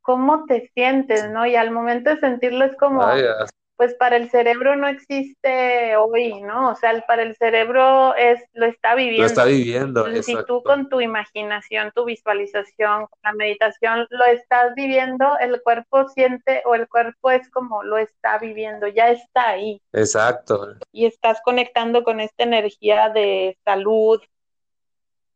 cómo 0.01 0.45
te 0.47 0.73
sientes, 0.75 1.31
¿no? 1.31 1.47
Y 1.47 1.55
al 1.55 1.71
momento 1.71 2.11
de 2.11 2.19
sentirlo 2.19 2.65
es 2.65 2.77
como, 2.77 3.05
pues 3.83 3.95
para 3.95 4.15
el 4.15 4.31
cerebro 4.31 4.77
no 4.77 4.87
existe 4.87 5.97
hoy, 5.97 6.41
¿no? 6.41 6.71
O 6.71 6.77
sea, 6.77 7.05
para 7.05 7.25
el 7.25 7.35
cerebro 7.35 8.15
es 8.15 8.39
lo 8.53 8.67
está 8.67 8.95
viviendo. 8.95 9.23
Lo 9.23 9.27
está 9.27 9.45
viviendo. 9.45 10.23
Si 10.23 10.37
tú 10.47 10.63
con 10.63 10.89
tu 10.89 11.01
imaginación, 11.01 11.91
tu 11.93 12.05
visualización, 12.05 13.09
la 13.25 13.33
meditación 13.33 14.07
lo 14.09 14.25
estás 14.27 14.73
viviendo, 14.77 15.37
el 15.41 15.61
cuerpo 15.63 16.09
siente 16.11 16.63
o 16.65 16.77
el 16.77 16.87
cuerpo 16.87 17.33
es 17.33 17.51
como 17.51 17.83
lo 17.83 17.99
está 17.99 18.39
viviendo, 18.39 18.87
ya 18.87 19.11
está 19.11 19.49
ahí. 19.49 19.83
Exacto. 19.93 20.77
Y 20.93 21.07
estás 21.07 21.41
conectando 21.45 22.05
con 22.05 22.21
esta 22.21 22.45
energía 22.45 23.09
de 23.09 23.59
salud. 23.65 24.21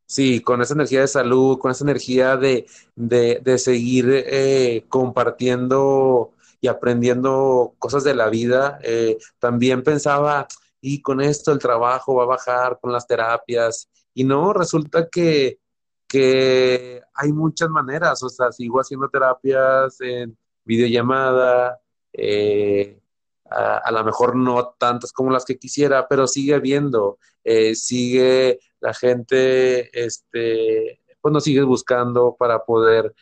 Sí, 0.06 0.40
con 0.40 0.62
esa 0.62 0.74
energía 0.74 1.00
de 1.00 1.08
salud, 1.08 1.58
con 1.58 1.72
esa 1.72 1.82
energía 1.82 2.36
de, 2.36 2.64
de, 2.94 3.40
de 3.42 3.58
seguir 3.58 4.06
eh, 4.08 4.84
compartiendo 4.88 6.30
y 6.60 6.68
aprendiendo 6.68 7.74
cosas 7.78 8.04
de 8.04 8.14
la 8.14 8.28
vida. 8.28 8.78
Eh, 8.82 9.18
también 9.38 9.82
pensaba, 9.82 10.46
y 10.80 11.02
con 11.02 11.20
esto 11.20 11.52
el 11.52 11.58
trabajo 11.58 12.14
va 12.14 12.24
a 12.24 12.26
bajar 12.26 12.78
con 12.80 12.92
las 12.92 13.06
terapias. 13.06 13.88
Y 14.14 14.24
no, 14.24 14.52
resulta 14.52 15.08
que, 15.08 15.58
que 16.06 17.02
hay 17.14 17.32
muchas 17.32 17.68
maneras. 17.68 18.22
O 18.22 18.28
sea, 18.28 18.52
sigo 18.52 18.80
haciendo 18.80 19.08
terapias 19.08 20.00
en 20.00 20.36
videollamada, 20.64 21.80
eh, 22.12 23.00
a, 23.48 23.90
lo 23.92 24.04
mejor 24.04 24.34
no 24.34 24.74
tantas 24.78 25.12
como 25.12 25.30
las 25.30 25.44
que 25.44 25.58
quisiera, 25.58 26.08
pero 26.08 26.26
sigue 26.26 26.54
habiendo, 26.54 27.18
eh, 27.44 27.76
sigue 27.76 28.58
la 28.80 28.92
gente, 28.92 29.88
este, 30.04 31.00
pues 31.20 31.32
nos 31.32 31.44
sigues 31.44 31.64
buscando 31.64 32.34
para 32.36 32.64
poder 32.64 33.14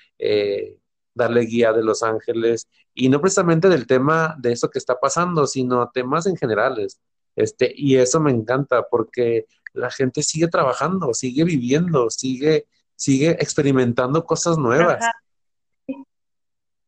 darle 1.14 1.42
guía 1.42 1.72
de 1.72 1.84
Los 1.84 2.02
Ángeles 2.02 2.68
y 2.94 3.08
no 3.08 3.20
precisamente 3.20 3.68
del 3.68 3.86
tema 3.86 4.36
de 4.38 4.52
eso 4.52 4.70
que 4.70 4.78
está 4.78 4.98
pasando, 5.00 5.46
sino 5.46 5.90
temas 5.92 6.26
en 6.26 6.36
generales. 6.36 7.00
Este, 7.36 7.72
y 7.74 7.96
eso 7.96 8.20
me 8.20 8.30
encanta 8.30 8.86
porque 8.88 9.46
la 9.72 9.90
gente 9.90 10.22
sigue 10.22 10.46
trabajando, 10.48 11.12
sigue 11.12 11.44
viviendo, 11.44 12.08
sigue, 12.08 12.66
sigue 12.94 13.30
experimentando 13.32 14.24
cosas 14.24 14.56
nuevas. 14.56 15.04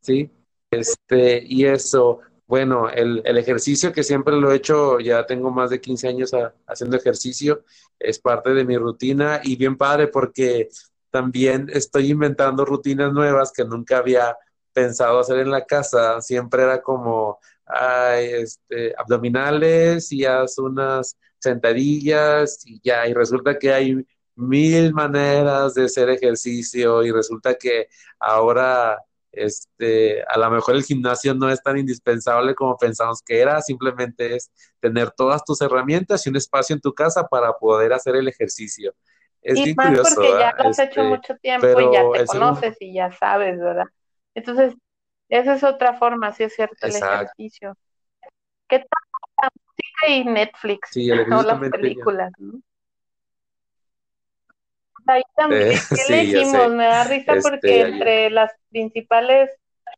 Sí, 0.01 0.31
este, 0.71 1.43
y 1.45 1.65
eso, 1.65 2.21
bueno, 2.47 2.89
el, 2.89 3.25
ejercicio 3.27 3.93
que 3.93 4.05
siempre 4.05 4.37
lo 4.37 4.53
he 4.53 4.57
hecho, 4.57 5.01
ya 5.01 5.27
tengo 5.27 5.51
más 5.51 5.71
de 5.71 5.81
15 5.81 6.09
años 6.09 6.31
haciendo 6.67 6.97
ejercicio, 6.97 7.65
es 7.99 8.21
parte 8.21 8.55
de 8.55 8.65
mi 8.65 8.77
rutina 8.77 9.41
y 9.43 9.57
bien 9.57 9.77
padre 9.77 10.07
porque 10.07 10.69
también 11.11 11.69
estoy 11.73 12.11
inventando 12.11 12.65
rutinas 12.65 13.13
nuevas 13.13 13.53
que 13.53 13.65
nunca 13.65 13.99
había 13.99 14.37
pensado 14.77 15.21
hacer 15.21 15.39
en 15.39 15.51
la 15.51 15.65
casa. 15.65 16.21
Siempre 16.21 16.63
era 16.63 16.83
como, 16.83 17.39
ay, 17.65 18.27
este, 18.27 18.95
abdominales 18.99 20.13
y 20.13 20.27
haz 20.27 20.59
unas 20.59 21.17
sentadillas 21.39 22.61
y 22.67 22.79
ya, 22.85 23.09
y 23.09 23.15
resulta 23.15 23.59
que 23.59 23.73
hay 23.73 24.07
mil 24.35 24.93
maneras 24.93 25.73
de 25.73 25.87
hacer 25.87 26.11
ejercicio 26.11 27.03
y 27.03 27.11
resulta 27.11 27.55
que 27.55 27.89
ahora 28.21 28.99
este, 29.33 30.23
a 30.25 30.39
lo 30.39 30.51
mejor 30.51 30.75
el 30.75 30.85
gimnasio 30.85 31.33
no 31.35 31.49
es 31.49 31.63
tan 31.63 31.79
indispensable 31.79 32.55
como 32.55 32.77
pensamos 32.77 33.23
que 33.23 33.41
era, 33.41 33.63
simplemente 33.63 34.37
es 34.37 34.51
tener 34.79 35.11
todas 35.11 35.43
tus 35.43 35.63
herramientas 35.63 36.27
y 36.27 36.29
un 36.29 36.37
espacio 36.37 36.75
en 36.75 36.83
tu 36.83 36.93
casa 36.93 37.27
para 37.27 37.55
poder 37.55 37.95
hacer 37.95 38.15
el 38.17 38.29
ejercicio. 38.29 38.95
Es 39.41 39.59
y 39.59 39.75
más 39.75 40.15
porque 40.15 40.33
ya 40.39 40.55
lo 40.59 40.69
has 40.69 40.79
hecho 40.79 41.01
este, 41.01 41.03
mucho 41.03 41.37
tiempo 41.37 41.81
y 41.81 41.93
ya 41.95 42.03
te 42.13 42.27
conoces 42.27 42.77
y 42.81 42.93
ya 42.93 43.11
sabes, 43.13 43.59
¿verdad? 43.59 43.87
Entonces, 44.37 44.75
esa 45.31 45.55
es 45.55 45.65
otra 45.65 45.95
forma, 45.95 46.33
sí 46.33 46.45
es 46.45 46.55
cierto, 46.55 46.87
el 46.87 46.95
ejercicio. 46.95 47.77
¿Qué 48.69 48.81
tal 48.81 48.89
la 49.43 49.51
música 49.55 50.09
y 50.09 50.25
Netflix? 50.25 50.91
Sí, 50.91 51.11
o 51.11 51.17
las 51.43 51.71
películas, 51.71 52.33
¿no? 52.39 52.61
ahí 55.07 55.23
también, 55.37 55.63
eh, 55.63 55.75
¿qué 56.07 56.13
le 56.13 56.21
dijimos? 56.23 56.71
Me 56.71 56.85
da 56.85 57.05
risa 57.05 57.35
este, 57.35 57.49
porque 57.49 57.81
entre 57.81 58.31
las 58.31 58.53
principales 58.71 59.51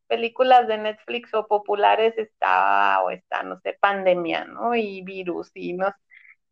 películas 0.06 0.68
de 0.68 0.78
Netflix 0.78 1.34
o 1.34 1.46
populares 1.46 2.16
está, 2.16 3.02
o 3.02 3.10
está, 3.10 3.42
no 3.42 3.58
sé, 3.60 3.76
pandemia, 3.80 4.44
¿no? 4.44 4.74
Y 4.74 5.02
virus, 5.02 5.50
y 5.54 5.72
no 5.72 5.92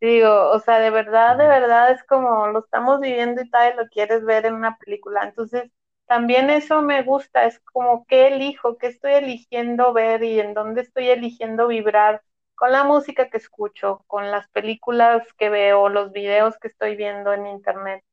digo, 0.01 0.51
o 0.51 0.59
sea, 0.61 0.79
de 0.79 0.91
verdad, 0.91 1.37
de 1.39 1.47
verdad 1.47 1.91
es 1.93 2.03
como 2.05 2.49
lo 2.49 2.61
estamos 2.61 3.01
viviendo 3.01 3.43
y 3.43 3.51
tal, 3.51 3.73
y 3.75 3.77
lo 3.77 3.87
quieres 3.89 4.25
ver 4.25 4.47
en 4.47 4.55
una 4.55 4.77
película. 4.77 5.25
Entonces, 5.25 5.71
también 6.07 6.51
eso 6.51 6.83
me 6.83 7.03
gusta, 7.03 7.47
es 7.47 7.61
como 7.61 8.07
qué 8.07 8.29
elijo, 8.29 8.79
qué 8.79 8.89
estoy 8.89 9.15
eligiendo 9.15 9.93
ver 9.93 10.23
y 10.25 10.41
en 10.41 10.55
dónde 10.55 10.83
estoy 10.83 11.09
eligiendo 11.11 11.69
vibrar 11.69 12.23
con 12.55 12.73
la 12.73 12.85
música 12.85 13.29
que 13.31 13.39
escucho, 13.39 14.03
con 14.07 14.31
las 14.31 14.49
películas 14.49 15.23
que 15.35 15.51
veo, 15.51 15.89
los 15.89 16.13
videos 16.13 16.59
que 16.59 16.69
estoy 16.69 16.97
viendo 16.97 17.33
en 17.33 17.47
internet 17.47 18.05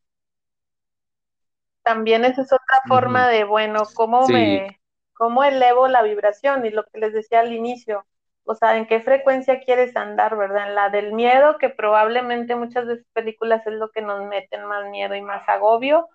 también 1.84 2.25
esa 2.25 2.41
es 2.41 2.53
otra 2.53 2.82
forma 2.88 3.27
de, 3.27 3.43
bueno, 3.43 3.84
cómo 3.93 4.27
me, 4.27 4.79
cómo 5.13 5.43
elevo 5.43 5.88
la 5.88 6.01
vibración 6.01 6.65
y 6.65 6.69
lo 6.71 6.86
que 6.86 6.99
les 6.99 7.13
decía 7.13 7.41
al 7.41 7.53
inicio, 7.53 8.06
o 8.45 8.56
sea, 8.56 8.77
en 8.77 8.88
qué 8.88 9.01
frecuencia 9.01 9.62
quieres 9.62 9.95
andar, 9.95 10.38
¿verdad? 10.38 10.67
En 10.69 10.75
la 10.75 10.89
del 10.89 11.13
miedo, 11.13 11.58
que 11.58 11.69
probablemente 11.69 12.56
muchas 12.56 12.88
de 12.88 12.95
esas 12.95 13.08
películas 13.13 13.65
es 13.67 13.73
lo 13.73 13.89
que 13.91 14.01
nos 14.01 14.25
meten 14.27 14.65
más 14.65 14.89
miedo 14.89 15.15
y 15.15 15.21
más 15.21 15.47
agobio, 15.47 16.08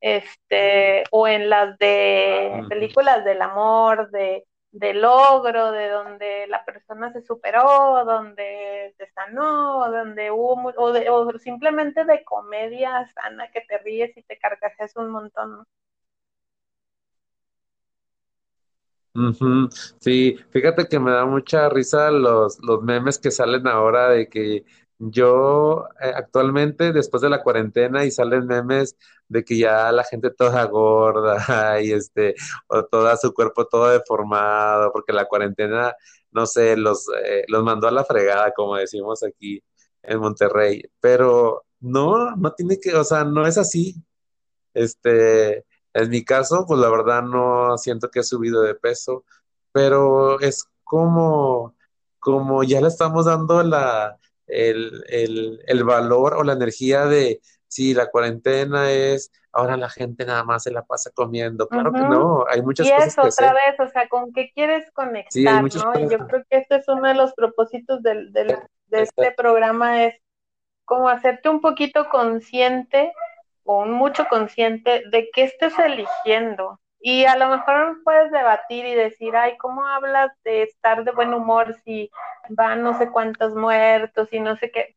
este, 0.00 1.04
o 1.10 1.28
en 1.28 1.48
las 1.50 1.78
de 1.78 2.64
películas 2.68 3.24
del 3.24 3.42
amor, 3.42 4.10
de 4.10 4.44
de 4.72 4.94
logro, 4.94 5.72
de 5.72 5.88
donde 5.88 6.46
la 6.48 6.64
persona 6.64 7.12
se 7.12 7.22
superó, 7.22 8.04
donde 8.04 8.94
se 8.96 9.06
sanó, 9.12 9.90
donde 9.90 10.30
hubo, 10.30 10.72
o, 10.76 10.92
de, 10.92 11.10
o 11.10 11.38
simplemente 11.38 12.04
de 12.04 12.24
comedia 12.24 13.10
sana 13.14 13.50
que 13.50 13.62
te 13.62 13.78
ríes 13.78 14.16
y 14.16 14.22
te 14.22 14.38
carcajeas 14.38 14.94
un 14.96 15.10
montón. 15.10 15.66
Sí, 19.98 20.38
fíjate 20.50 20.86
que 20.86 21.00
me 21.00 21.10
da 21.10 21.26
mucha 21.26 21.68
risa 21.68 22.12
los, 22.12 22.60
los 22.62 22.80
memes 22.82 23.18
que 23.18 23.32
salen 23.32 23.66
ahora 23.66 24.08
de 24.10 24.28
que 24.28 24.64
yo 25.00 25.88
eh, 26.02 26.12
actualmente, 26.14 26.92
después 26.92 27.22
de 27.22 27.30
la 27.30 27.42
cuarentena, 27.42 28.04
y 28.04 28.10
salen 28.10 28.46
memes 28.46 28.96
de 29.28 29.44
que 29.44 29.56
ya 29.58 29.90
la 29.92 30.04
gente 30.04 30.30
toda 30.30 30.64
gorda 30.66 31.80
y 31.82 31.92
este, 31.92 32.34
o 32.68 32.84
todo 32.84 33.16
su 33.16 33.32
cuerpo 33.34 33.66
todo 33.66 33.88
deformado, 33.90 34.92
porque 34.92 35.12
la 35.12 35.26
cuarentena, 35.26 35.94
no 36.32 36.46
sé, 36.46 36.76
los, 36.76 37.06
eh, 37.24 37.44
los 37.48 37.64
mandó 37.64 37.88
a 37.88 37.92
la 37.92 38.04
fregada, 38.04 38.52
como 38.52 38.76
decimos 38.76 39.22
aquí 39.22 39.62
en 40.02 40.20
Monterrey. 40.20 40.82
Pero 41.00 41.64
no, 41.80 42.36
no 42.36 42.52
tiene 42.52 42.78
que, 42.78 42.94
o 42.94 43.04
sea, 43.04 43.24
no 43.24 43.46
es 43.46 43.58
así. 43.58 43.96
Este, 44.74 45.64
en 45.94 46.10
mi 46.10 46.24
caso, 46.24 46.64
pues 46.66 46.80
la 46.80 46.90
verdad 46.90 47.22
no 47.22 47.78
siento 47.78 48.10
que 48.10 48.20
he 48.20 48.24
subido 48.24 48.62
de 48.62 48.74
peso, 48.74 49.24
pero 49.72 50.40
es 50.40 50.66
como, 50.84 51.74
como 52.20 52.64
ya 52.64 52.80
le 52.80 52.88
estamos 52.88 53.26
dando 53.26 53.62
la 53.62 54.19
el, 54.50 55.84
valor 55.84 56.34
o 56.34 56.44
la 56.44 56.52
energía 56.52 57.06
de 57.06 57.40
si 57.68 57.94
la 57.94 58.10
cuarentena 58.10 58.90
es 58.90 59.30
ahora 59.52 59.76
la 59.76 59.88
gente 59.88 60.24
nada 60.24 60.44
más 60.44 60.62
se 60.62 60.70
la 60.70 60.82
pasa 60.82 61.10
comiendo. 61.12 61.68
Claro 61.68 61.92
que 61.92 62.00
no, 62.00 62.44
hay 62.48 62.62
muchas 62.62 62.86
y 62.86 62.90
cosas. 62.90 63.08
eso, 63.08 63.22
otra 63.22 63.52
vez, 63.52 63.80
o 63.80 63.88
sea, 63.88 64.08
¿con 64.08 64.32
qué 64.32 64.50
quieres 64.54 64.90
conectar? 64.92 65.62
¿no? 65.62 65.68
Yo 65.68 66.26
creo 66.26 66.44
que 66.48 66.56
este 66.58 66.76
es 66.76 66.88
uno 66.88 67.08
de 67.08 67.14
los 67.14 67.32
propósitos 67.34 68.02
del, 68.02 68.32
del, 68.32 68.56
de 68.86 69.02
este 69.02 69.32
programa, 69.32 70.04
es 70.04 70.14
como 70.84 71.08
hacerte 71.08 71.48
un 71.48 71.60
poquito 71.60 72.08
consciente 72.08 73.12
o 73.64 73.82
un 73.82 73.92
mucho 73.92 74.26
consciente 74.28 75.02
de 75.10 75.30
qué 75.32 75.44
estés 75.44 75.78
eligiendo. 75.78 76.80
Y 77.00 77.24
a 77.24 77.36
lo 77.36 77.48
mejor 77.48 78.02
puedes 78.04 78.30
debatir 78.30 78.84
y 78.86 78.94
decir, 78.94 79.34
ay, 79.36 79.56
¿cómo 79.58 79.86
hablas 79.86 80.30
de 80.44 80.62
estar 80.64 81.04
de 81.04 81.12
buen 81.12 81.32
humor 81.34 81.74
si 81.84 82.10
van 82.50 82.82
no 82.82 82.96
sé 82.98 83.10
cuántos 83.10 83.54
muertos 83.54 84.28
y 84.32 84.40
no 84.40 84.56
sé 84.56 84.70
qué? 84.70 84.96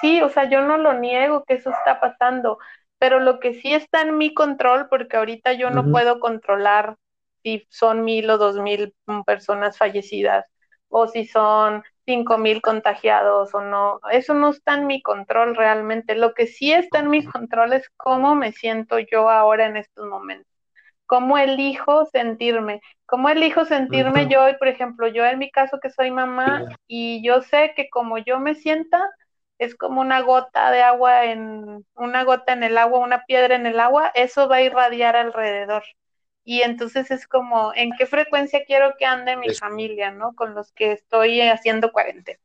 Sí, 0.00 0.22
o 0.22 0.28
sea, 0.30 0.48
yo 0.48 0.62
no 0.62 0.78
lo 0.78 0.94
niego 0.94 1.44
que 1.44 1.54
eso 1.54 1.70
está 1.70 2.00
pasando, 2.00 2.58
pero 2.98 3.20
lo 3.20 3.38
que 3.40 3.54
sí 3.54 3.74
está 3.74 4.00
en 4.02 4.16
mi 4.18 4.32
control, 4.34 4.88
porque 4.88 5.16
ahorita 5.16 5.52
yo 5.54 5.70
no 5.70 5.90
puedo 5.90 6.20
controlar 6.20 6.96
si 7.42 7.66
son 7.70 8.04
mil 8.04 8.30
o 8.30 8.38
dos 8.38 8.58
mil 8.58 8.94
personas 9.26 9.76
fallecidas 9.78 10.46
o 10.88 11.06
si 11.08 11.26
son 11.26 11.82
cinco 12.06 12.38
mil 12.38 12.62
contagiados 12.62 13.54
o 13.54 13.60
no, 13.62 14.00
eso 14.10 14.34
no 14.34 14.50
está 14.50 14.74
en 14.74 14.86
mi 14.86 15.02
control 15.02 15.56
realmente. 15.56 16.14
Lo 16.14 16.34
que 16.34 16.46
sí 16.46 16.72
está 16.72 17.00
en 17.00 17.10
mi 17.10 17.24
control 17.24 17.72
es 17.74 17.88
cómo 17.96 18.34
me 18.34 18.52
siento 18.52 18.98
yo 18.98 19.28
ahora 19.30 19.66
en 19.66 19.76
estos 19.76 20.06
momentos 20.06 20.51
cómo 21.12 21.36
elijo 21.36 22.06
sentirme, 22.06 22.80
cómo 23.04 23.28
elijo 23.28 23.66
sentirme 23.66 24.28
yo, 24.28 24.48
y 24.48 24.56
por 24.56 24.68
ejemplo, 24.68 25.08
yo 25.08 25.26
en 25.26 25.38
mi 25.38 25.50
caso 25.50 25.78
que 25.78 25.90
soy 25.90 26.10
mamá 26.10 26.64
y 26.86 27.22
yo 27.22 27.42
sé 27.42 27.74
que 27.76 27.90
como 27.90 28.16
yo 28.16 28.40
me 28.40 28.54
sienta, 28.54 28.98
es 29.58 29.74
como 29.74 30.00
una 30.00 30.22
gota 30.22 30.70
de 30.70 30.80
agua 30.80 31.26
en, 31.26 31.84
una 31.96 32.24
gota 32.24 32.54
en 32.54 32.62
el 32.62 32.78
agua, 32.78 33.00
una 33.00 33.26
piedra 33.26 33.56
en 33.56 33.66
el 33.66 33.78
agua, 33.78 34.10
eso 34.14 34.48
va 34.48 34.56
a 34.56 34.62
irradiar 34.62 35.14
alrededor. 35.14 35.82
Y 36.44 36.62
entonces 36.62 37.10
es 37.10 37.28
como, 37.28 37.74
¿en 37.74 37.90
qué 37.98 38.06
frecuencia 38.06 38.64
quiero 38.66 38.94
que 38.98 39.04
ande 39.04 39.36
mi 39.36 39.52
familia, 39.52 40.12
¿no? 40.12 40.32
Con 40.34 40.54
los 40.54 40.72
que 40.72 40.92
estoy 40.92 41.42
haciendo 41.42 41.92
cuarentena. 41.92 42.40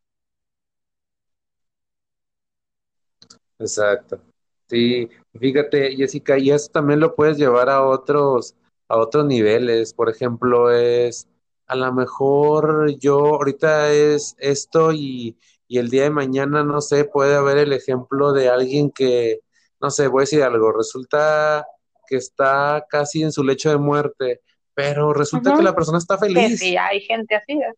Exacto. 3.59 4.21
Sí, 4.69 5.09
fíjate, 5.39 5.95
Jessica, 5.95 6.37
y 6.37 6.51
eso 6.51 6.69
también 6.69 6.99
lo 6.99 7.15
puedes 7.15 7.37
llevar 7.37 7.69
a 7.69 7.85
otros, 7.85 8.55
a 8.87 8.97
otros 8.97 9.25
niveles. 9.25 9.93
Por 9.93 10.09
ejemplo, 10.09 10.71
es 10.71 11.27
a 11.67 11.75
lo 11.75 11.93
mejor 11.93 12.97
yo 12.97 13.19
ahorita 13.19 13.91
es 13.91 14.35
esto 14.39 14.91
y, 14.93 15.37
y 15.67 15.77
el 15.77 15.89
día 15.89 16.03
de 16.03 16.09
mañana, 16.09 16.63
no 16.63 16.81
sé, 16.81 17.05
puede 17.05 17.35
haber 17.35 17.57
el 17.57 17.73
ejemplo 17.73 18.31
de 18.33 18.49
alguien 18.49 18.89
que, 18.91 19.41
no 19.81 19.89
sé, 19.89 20.07
voy 20.07 20.21
a 20.21 20.23
decir 20.23 20.43
algo, 20.43 20.71
resulta 20.71 21.65
que 22.07 22.15
está 22.15 22.85
casi 22.89 23.23
en 23.23 23.31
su 23.31 23.43
lecho 23.43 23.69
de 23.69 23.77
muerte, 23.77 24.41
pero 24.73 25.13
resulta 25.13 25.55
que 25.55 25.63
la 25.63 25.75
persona 25.75 25.97
está 25.97 26.17
feliz. 26.17 26.59
Sí, 26.59 26.77
hay 26.77 27.01
gente 27.01 27.35
así. 27.35 27.53
¿eh? 27.53 27.73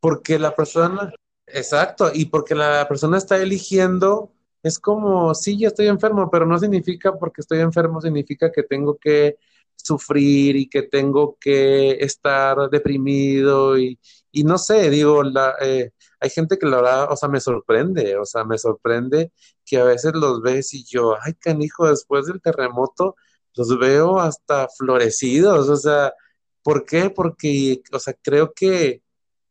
Porque 0.00 0.38
la 0.38 0.54
persona, 0.54 1.12
exacto, 1.46 2.10
y 2.12 2.26
porque 2.26 2.54
la 2.54 2.86
persona 2.88 3.18
está 3.18 3.36
eligiendo 3.36 4.32
es 4.64 4.78
como, 4.78 5.34
sí, 5.34 5.58
ya 5.58 5.68
estoy 5.68 5.88
enfermo, 5.88 6.30
pero 6.30 6.46
no 6.46 6.58
significa 6.58 7.12
porque 7.18 7.42
estoy 7.42 7.60
enfermo, 7.60 8.00
significa 8.00 8.50
que 8.50 8.62
tengo 8.64 8.96
que 8.96 9.36
sufrir 9.76 10.56
y 10.56 10.68
que 10.68 10.82
tengo 10.82 11.36
que 11.38 11.92
estar 12.00 12.70
deprimido 12.70 13.78
y, 13.78 13.98
no 14.44 14.58
sé, 14.58 14.88
digo, 14.90 15.22
la, 15.22 15.54
eh, 15.60 15.92
hay 16.18 16.30
gente 16.30 16.58
que 16.58 16.66
la 16.66 16.76
verdad, 16.76 17.12
o 17.12 17.16
sea, 17.16 17.28
me 17.28 17.40
sorprende, 17.40 18.16
o 18.16 18.24
sea, 18.24 18.44
me 18.44 18.58
sorprende 18.58 19.32
que 19.66 19.78
a 19.78 19.84
veces 19.84 20.14
los 20.14 20.40
ves 20.42 20.72
y 20.74 20.84
yo, 20.84 21.14
ay, 21.22 21.34
canijo, 21.34 21.86
después 21.88 22.26
del 22.26 22.40
terremoto 22.40 23.16
los 23.54 23.78
veo 23.78 24.18
hasta 24.18 24.68
florecidos, 24.68 25.68
o 25.68 25.76
sea, 25.76 26.14
¿por 26.62 26.86
qué? 26.86 27.10
Porque, 27.10 27.82
o 27.92 27.98
sea, 27.98 28.14
creo 28.22 28.52
que, 28.54 29.02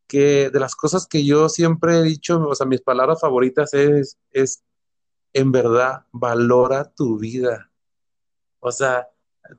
que 0.08 0.50
de 0.50 0.60
las 0.60 0.76
cosas 0.76 1.08
que 1.08 1.24
yo 1.26 1.50
siempre 1.50 2.00
he 2.00 2.04
dicho, 2.04 2.40
o 2.48 2.56
sea, 2.56 2.66
mis 2.68 2.82
palabras 2.82 3.22
favoritas 3.22 3.74
es, 3.74 4.18
en 5.34 5.52
verdad, 5.52 6.06
valora 6.12 6.94
tu 6.94 7.18
vida. 7.20 7.72
O 8.60 8.72
sea, 8.72 9.10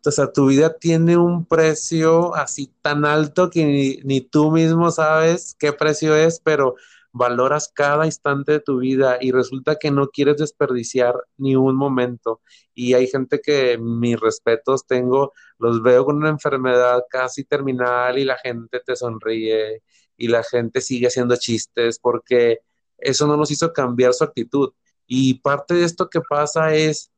o 0.05 0.11
sea, 0.11 0.33
tu 0.33 0.47
vida 0.49 0.77
tiene 0.79 1.17
un 1.17 1.45
precio 1.45 2.35
así 2.35 2.73
tan 2.81 3.05
alto 3.05 3.51
que 3.51 3.65
ni, 3.65 3.97
ni, 4.05 4.21
tú 4.23 4.51
mismo 4.51 4.91
sabes 4.91 5.55
qué 5.59 5.73
precio 5.73 6.17
es, 6.17 6.41
pero 6.41 6.77
valoras 7.15 7.71
cada 7.73 8.07
instante 8.07 8.53
de 8.53 8.61
tu 8.61 8.79
vida 8.79 9.19
y 9.21 9.31
resulta 9.31 9.77
que 9.77 9.91
no 9.93 10.09
quieres 10.09 10.37
desperdiciar 10.39 11.15
ni 11.37 11.55
un 11.55 11.77
momento. 11.77 12.41
Y 12.75 12.95
hay 12.95 13.07
gente 13.07 13.41
que 13.41 13.79
mis 13.79 14.19
respetos 14.19 14.87
tengo, 14.87 15.33
los 15.59 15.81
veo 15.83 16.05
con 16.05 16.17
una 16.17 16.31
enfermedad 16.31 17.05
casi 17.09 17.45
terminal 17.45 18.19
y 18.19 18.25
la 18.25 18.37
gente 18.39 18.81
te 18.85 18.97
sonríe 18.97 19.83
y 20.17 20.29
la 20.29 20.43
gente 20.43 20.81
sigue 20.81 21.07
haciendo 21.07 21.37
chistes 21.37 22.01
porque 22.01 22.61
eso 22.99 23.27
no 23.29 23.37
nos 23.37 23.51
hizo 23.53 23.73
cambiar 23.73 24.13
su 24.13 24.25
actitud. 24.25 24.73
Y 25.07 25.35
parte 25.35 25.75
de 25.75 25.85
esto 25.85 26.09
que 26.09 26.21
pasa 26.21 26.75
es, 26.75 27.11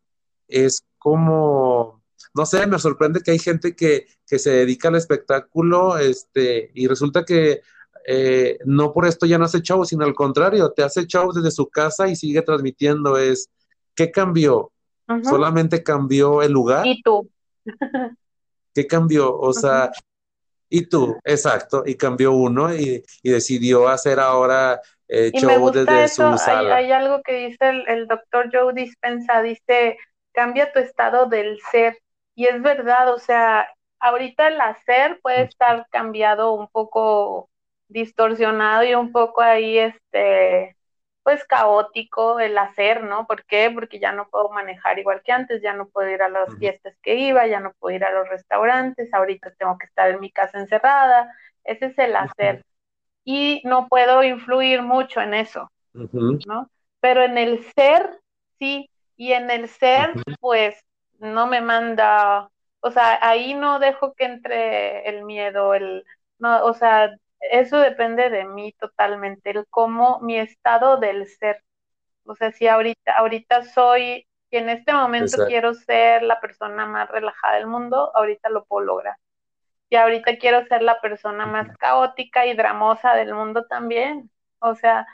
es 0.48 0.82
como, 0.98 2.02
no 2.34 2.46
sé, 2.46 2.66
me 2.66 2.78
sorprende 2.78 3.20
que 3.20 3.30
hay 3.30 3.38
gente 3.38 3.74
que, 3.76 4.06
que 4.26 4.38
se 4.38 4.50
dedica 4.50 4.88
al 4.88 4.96
espectáculo 4.96 5.98
este, 5.98 6.70
y 6.74 6.86
resulta 6.86 7.24
que 7.24 7.60
eh, 8.08 8.58
no 8.64 8.92
por 8.92 9.04
esto 9.06 9.26
ya 9.26 9.36
no 9.36 9.46
hace 9.46 9.60
show, 9.62 9.84
sino 9.84 10.04
al 10.04 10.14
contrario, 10.14 10.70
te 10.70 10.84
hace 10.84 11.06
show 11.06 11.32
desde 11.32 11.50
su 11.50 11.68
casa 11.68 12.08
y 12.08 12.14
sigue 12.14 12.42
transmitiendo. 12.42 13.18
Es, 13.18 13.50
¿qué 13.94 14.10
cambió? 14.10 14.72
¿Solamente 15.22 15.82
cambió 15.82 16.42
el 16.42 16.52
lugar? 16.52 16.86
¿Y 16.86 17.02
tú? 17.02 17.28
¿Qué 18.74 18.86
cambió? 18.86 19.36
O 19.36 19.52
sea, 19.52 19.90
y 20.68 20.86
tú, 20.86 21.16
exacto, 21.24 21.84
y 21.86 21.94
cambió 21.94 22.32
uno 22.32 22.74
y, 22.74 23.02
decidió 23.22 23.88
hacer 23.88 24.18
ahora 24.20 24.80
eh, 25.08 25.30
show 25.32 25.70
desde 25.70 26.08
su 26.08 26.36
sala. 26.38 26.76
Hay, 26.76 26.92
algo 26.92 27.22
que 27.22 27.48
dice 27.48 27.68
el, 27.68 27.88
el 27.88 28.06
doctor 28.06 28.50
Joe 28.52 28.72
Dispensa, 28.72 29.42
dice, 29.42 29.98
cambia 30.32 30.72
tu 30.72 30.78
estado 30.78 31.26
del 31.26 31.58
ser. 31.70 31.98
Y 32.34 32.46
es 32.46 32.60
verdad, 32.60 33.12
o 33.12 33.18
sea, 33.18 33.68
ahorita 33.98 34.48
el 34.48 34.60
hacer 34.60 35.18
puede 35.22 35.42
estar 35.42 35.86
cambiado 35.90 36.52
un 36.52 36.68
poco 36.68 37.48
distorsionado 37.88 38.84
y 38.84 38.94
un 38.94 39.12
poco 39.12 39.40
ahí, 39.40 39.78
este, 39.78 40.76
pues 41.22 41.44
caótico 41.44 42.38
el 42.38 42.56
hacer, 42.58 43.02
¿no? 43.02 43.26
¿Por 43.26 43.44
qué? 43.46 43.70
Porque 43.72 43.98
ya 43.98 44.12
no 44.12 44.28
puedo 44.28 44.50
manejar 44.50 44.98
igual 44.98 45.22
que 45.24 45.32
antes, 45.32 45.62
ya 45.62 45.72
no 45.72 45.88
puedo 45.88 46.08
ir 46.08 46.22
a 46.22 46.28
las 46.28 46.56
fiestas 46.58 46.96
que 47.02 47.16
iba, 47.16 47.46
ya 47.46 47.60
no 47.60 47.72
puedo 47.78 47.96
ir 47.96 48.04
a 48.04 48.12
los 48.12 48.28
restaurantes, 48.28 49.12
ahorita 49.12 49.52
tengo 49.58 49.76
que 49.78 49.86
estar 49.86 50.10
en 50.10 50.20
mi 50.20 50.30
casa 50.30 50.58
encerrada, 50.58 51.32
ese 51.64 51.86
es 51.86 51.98
el 51.98 52.14
hacer. 52.16 52.64
Y 53.26 53.60
no 53.64 53.88
puedo 53.88 54.22
influir 54.24 54.82
mucho 54.82 55.20
en 55.20 55.34
eso, 55.34 55.70
¿no? 56.46 56.70
Pero 57.00 57.24
en 57.24 57.38
el 57.38 57.64
ser, 57.74 58.20
sí, 58.58 58.88
y 59.16 59.32
en 59.32 59.50
el 59.50 59.68
ser, 59.68 60.18
pues 60.40 60.76
no 61.18 61.46
me 61.46 61.60
manda, 61.60 62.50
o 62.80 62.90
sea, 62.92 63.18
ahí 63.22 63.54
no 63.54 63.78
dejo 63.80 64.14
que 64.14 64.26
entre 64.26 65.08
el 65.08 65.24
miedo, 65.24 65.74
el, 65.74 66.04
no, 66.38 66.64
o 66.64 66.74
sea, 66.74 67.16
eso 67.40 67.78
depende 67.78 68.30
de 68.30 68.44
mí 68.44 68.72
totalmente, 68.78 69.50
el 69.50 69.66
cómo, 69.68 70.20
mi 70.20 70.38
estado 70.38 70.98
del 70.98 71.26
ser. 71.28 71.62
O 72.24 72.34
sea, 72.36 72.52
si 72.52 72.68
ahorita, 72.68 73.12
ahorita 73.18 73.64
soy, 73.64 74.26
y 74.50 74.56
en 74.56 74.68
este 74.68 74.92
momento 74.92 75.46
quiero 75.46 75.74
ser 75.74 76.22
la 76.22 76.40
persona 76.40 76.86
más 76.86 77.10
relajada 77.10 77.56
del 77.56 77.66
mundo, 77.66 78.12
ahorita 78.14 78.48
lo 78.50 78.64
puedo 78.64 78.86
lograr. 78.86 79.16
Y 79.88 79.96
ahorita 79.96 80.36
quiero 80.38 80.66
ser 80.66 80.82
la 80.82 81.00
persona 81.00 81.46
más 81.46 81.68
caótica 81.78 82.46
y 82.46 82.54
dramosa 82.56 83.14
del 83.14 83.34
mundo 83.34 83.66
también. 83.66 84.30
O 84.60 84.74
sea, 84.74 85.06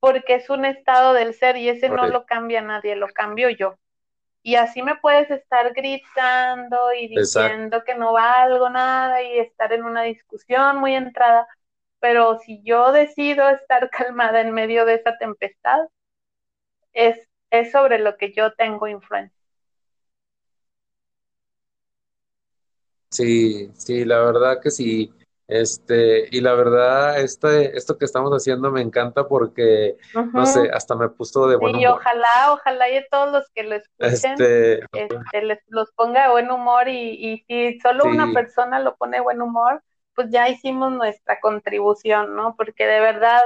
porque 0.00 0.36
es 0.36 0.50
un 0.50 0.64
estado 0.64 1.12
del 1.14 1.34
ser 1.34 1.56
y 1.56 1.68
ese 1.68 1.90
no 1.90 2.06
lo 2.08 2.26
cambia 2.26 2.62
nadie, 2.62 2.96
lo 2.96 3.08
cambio 3.08 3.50
yo. 3.50 3.78
Y 4.42 4.56
así 4.56 4.82
me 4.82 4.96
puedes 4.96 5.30
estar 5.30 5.72
gritando 5.74 6.92
y 6.94 7.08
diciendo 7.08 7.82
que 7.84 7.96
no 7.96 8.12
valgo 8.14 8.70
nada 8.70 9.22
y 9.22 9.38
estar 9.38 9.72
en 9.72 9.84
una 9.84 10.02
discusión 10.04 10.78
muy 10.78 10.94
entrada. 10.94 11.48
Pero 12.00 12.38
si 12.40 12.62
yo 12.64 12.92
decido 12.92 13.48
estar 13.50 13.90
calmada 13.92 14.40
en 14.42 14.52
medio 14.52 14.84
de 14.86 14.94
esa 14.96 15.18
tempestad, 15.18 15.88
es, 16.94 17.28
es 17.50 17.70
sobre 17.70 17.98
lo 18.00 18.16
que 18.16 18.32
yo 18.32 18.52
tengo 18.54 18.88
influencia. 18.88 19.35
Sí, 23.10 23.70
sí, 23.74 24.04
la 24.04 24.18
verdad 24.20 24.60
que 24.60 24.70
sí. 24.70 25.12
Este, 25.48 26.28
y 26.32 26.40
la 26.40 26.54
verdad, 26.54 27.20
este, 27.20 27.76
esto 27.76 27.96
que 27.96 28.04
estamos 28.04 28.32
haciendo 28.32 28.72
me 28.72 28.80
encanta 28.80 29.28
porque, 29.28 29.96
no 30.32 30.44
sé, 30.44 30.70
hasta 30.72 30.96
me 30.96 31.08
puso 31.08 31.46
de 31.46 31.56
buen 31.56 31.76
humor. 31.76 31.82
Y 31.82 31.86
ojalá, 31.86 32.52
ojalá 32.52 32.90
y 32.90 33.06
todos 33.08 33.32
los 33.32 33.48
que 33.50 33.62
lo 33.62 33.76
escuchen, 33.76 34.32
este, 34.32 34.80
este 34.92 35.42
les, 35.42 35.60
los 35.68 35.92
ponga 35.92 36.24
de 36.24 36.30
buen 36.30 36.50
humor 36.50 36.88
y, 36.88 37.10
y 37.10 37.44
si 37.46 37.78
solo 37.80 38.06
una 38.06 38.32
persona 38.32 38.80
lo 38.80 38.96
pone 38.96 39.18
de 39.18 39.22
buen 39.22 39.40
humor, 39.40 39.82
pues 40.16 40.30
ya 40.30 40.48
hicimos 40.48 40.90
nuestra 40.90 41.38
contribución, 41.40 42.34
¿no? 42.34 42.56
Porque 42.56 42.86
de 42.86 42.98
verdad, 42.98 43.40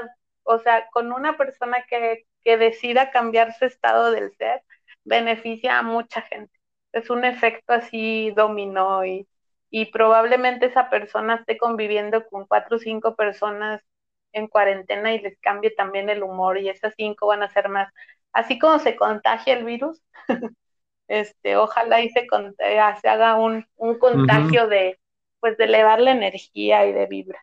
o 0.45 0.59
sea, 0.59 0.89
con 0.93 1.13
una 1.13 1.37
persona 1.37 1.85
que, 1.87 2.25
que 2.43 2.57
decida 2.57 3.11
cambiar 3.11 3.53
su 3.59 3.67
estado 3.67 4.11
del 4.11 4.35
ser, 4.37 4.63
beneficia 5.05 5.79
a 5.79 5.83
mucha 5.83 6.23
gente. 6.23 6.53
Es 6.93 7.11
un 7.11 7.25
efecto 7.25 7.75
así 7.75 8.33
dominó 8.35 9.05
y 9.05 9.29
y 9.71 9.87
probablemente 9.93 10.67
esa 10.67 10.91
persona 10.91 11.37
esté 11.37 11.59
conviviendo 11.59 12.27
con 12.29 12.47
cuatro 12.47 12.77
o 12.77 12.81
cinco 12.81 13.17
personas 13.17 13.83
en 14.33 14.49
cuarentena 14.49 15.15
y 15.15 15.21
les 15.21 15.39
cambie 15.41 15.71
también 15.73 16.11
el 16.11 16.23
humor 16.23 16.59
y 16.59 16.69
esas 16.69 16.95
cinco 16.97 17.29
van 17.29 17.43
a 17.43 17.51
ser 17.51 17.69
más. 17.69 17.93
Así 18.33 18.59
como 18.59 18.79
se 18.79 18.97
contagia 18.97 19.55
el 19.55 19.65
virus, 19.65 20.03
este, 21.09 21.57
ojalá 21.57 22.03
y 22.03 22.11
se, 22.11 22.27
se 23.03 23.09
haga 23.09 23.37
un, 23.37 23.67
un 23.77 23.99
contagio 23.99 24.69
de, 24.69 24.99
pues, 25.41 25.57
de 25.59 25.65
elevar 25.65 26.01
la 26.01 26.13
energía 26.13 26.87
y 26.87 26.93
de 26.93 27.07
vibra. 27.07 27.41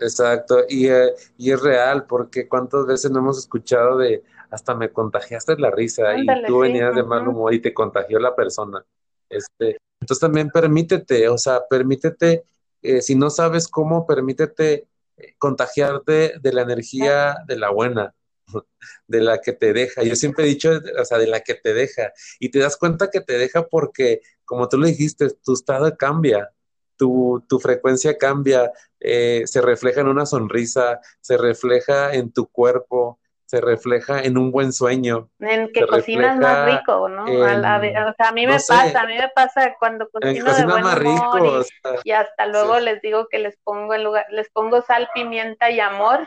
Exacto, 0.00 0.64
y, 0.68 0.88
eh, 0.88 1.12
y 1.36 1.52
es 1.52 1.60
real, 1.60 2.06
porque 2.06 2.48
cuántas 2.48 2.86
veces 2.86 3.10
no 3.10 3.18
hemos 3.20 3.38
escuchado 3.38 3.98
de, 3.98 4.22
hasta 4.50 4.74
me 4.74 4.90
contagiaste 4.92 5.58
la 5.58 5.70
risa 5.70 6.16
y 6.16 6.26
tú 6.46 6.60
venías 6.60 6.94
de 6.94 7.02
mal 7.02 7.26
humor 7.26 7.54
y 7.54 7.60
te 7.60 7.74
contagió 7.74 8.18
la 8.18 8.34
persona. 8.34 8.84
Este, 9.28 9.78
entonces 10.00 10.20
también 10.20 10.50
permítete, 10.50 11.28
o 11.28 11.38
sea, 11.38 11.62
permítete, 11.68 12.44
eh, 12.82 13.02
si 13.02 13.14
no 13.14 13.30
sabes 13.30 13.68
cómo, 13.68 14.06
permítete 14.06 14.86
eh, 15.16 15.34
contagiarte 15.38 16.34
de 16.40 16.52
la 16.52 16.62
energía 16.62 17.38
de 17.46 17.56
la 17.56 17.70
buena, 17.70 18.14
de 19.06 19.20
la 19.20 19.40
que 19.40 19.52
te 19.52 19.72
deja. 19.72 20.02
Yo 20.02 20.14
siempre 20.14 20.44
he 20.44 20.48
dicho, 20.48 20.70
o 21.00 21.04
sea, 21.04 21.18
de 21.18 21.26
la 21.26 21.40
que 21.40 21.54
te 21.54 21.74
deja. 21.74 22.12
Y 22.38 22.50
te 22.50 22.58
das 22.58 22.76
cuenta 22.76 23.10
que 23.10 23.20
te 23.20 23.38
deja 23.38 23.66
porque, 23.66 24.20
como 24.44 24.68
tú 24.68 24.78
lo 24.78 24.86
dijiste, 24.86 25.30
tu 25.44 25.54
estado 25.54 25.96
cambia, 25.96 26.50
tu, 26.96 27.44
tu 27.48 27.58
frecuencia 27.58 28.16
cambia, 28.18 28.72
eh, 29.00 29.42
se 29.46 29.60
refleja 29.60 30.00
en 30.00 30.08
una 30.08 30.26
sonrisa, 30.26 31.00
se 31.20 31.36
refleja 31.36 32.14
en 32.14 32.32
tu 32.32 32.46
cuerpo, 32.46 33.18
se 33.46 33.60
refleja 33.60 34.22
en 34.22 34.36
un 34.38 34.50
buen 34.50 34.72
sueño. 34.72 35.30
En 35.38 35.72
que 35.72 35.86
cocinas 35.86 36.36
más 36.38 36.66
rico, 36.66 37.08
¿no? 37.08 37.24
o 37.24 37.26
sea, 37.26 38.28
a 38.28 38.32
mí 38.32 38.46
me 38.46 38.54
pasa, 38.54 39.00
a 39.00 39.06
mí 39.06 39.16
me 39.16 39.28
pasa 39.34 39.76
cuando 39.78 40.08
cocino 40.10 40.52
de 40.52 40.64
buen 40.64 40.82
más 40.82 40.98
rico, 40.98 41.64
y, 42.02 42.10
hasta 42.10 42.46
luego 42.46 42.80
les 42.80 43.00
digo 43.02 43.28
que 43.28 43.38
les 43.38 43.56
pongo 43.58 43.94
en 43.94 44.02
lugar, 44.02 44.26
les 44.30 44.50
pongo 44.50 44.82
sal, 44.82 45.08
pimienta 45.14 45.70
y 45.70 45.80
amor. 45.80 46.26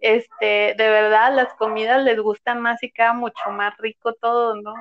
Este, 0.00 0.74
de 0.76 0.88
verdad, 0.90 1.34
las 1.34 1.54
comidas 1.54 2.02
les 2.02 2.18
gustan 2.20 2.60
más 2.60 2.82
y 2.82 2.90
queda 2.90 3.12
mucho 3.12 3.50
más 3.50 3.76
rico 3.78 4.14
todo, 4.14 4.56
¿no? 4.56 4.74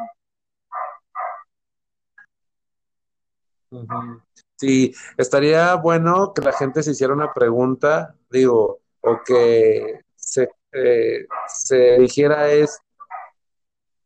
Sí, 4.64 4.96
estaría 5.18 5.76
bueno 5.76 6.34
que 6.34 6.42
la 6.42 6.54
gente 6.54 6.82
se 6.84 6.92
hiciera 6.92 7.14
una 7.14 7.34
pregunta, 7.34 8.16
digo, 8.30 8.80
o 9.02 9.20
que 9.26 10.00
se 10.16 10.50
eh, 10.72 11.28
se 11.50 11.98
dijera 12.00 12.50
es, 12.50 12.80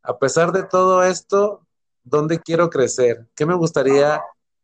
a 0.02 0.18
pesar 0.18 0.52
de 0.52 0.64
todo 0.64 1.04
esto, 1.04 1.62
¿dónde 2.04 2.40
quiero 2.40 2.72
crecer? 2.72 3.28
¿Qué 3.36 3.46
me 3.46 3.54
gustaría, 3.54 4.20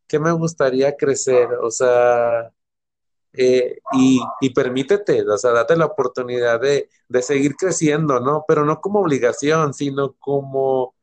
qué 0.08 0.18
me 0.18 0.32
gustaría 0.32 0.98
crecer? 0.98 1.50
O 1.62 1.70
sea, 1.70 2.52
eh, 3.34 3.78
y, 3.92 4.50
permítete, 4.56 5.22
o 5.30 5.38
sea, 5.38 5.52
date 5.52 5.78
la 5.78 5.86
oportunidad 5.86 6.60
de, 6.60 6.90
seguir 7.22 7.56
creciendo, 7.56 8.20
¿no? 8.20 8.46
Pero 8.48 8.66
no 8.66 8.82
como 8.82 9.02
obligación, 9.02 9.76
sino 9.76 10.14
como, 10.14 10.96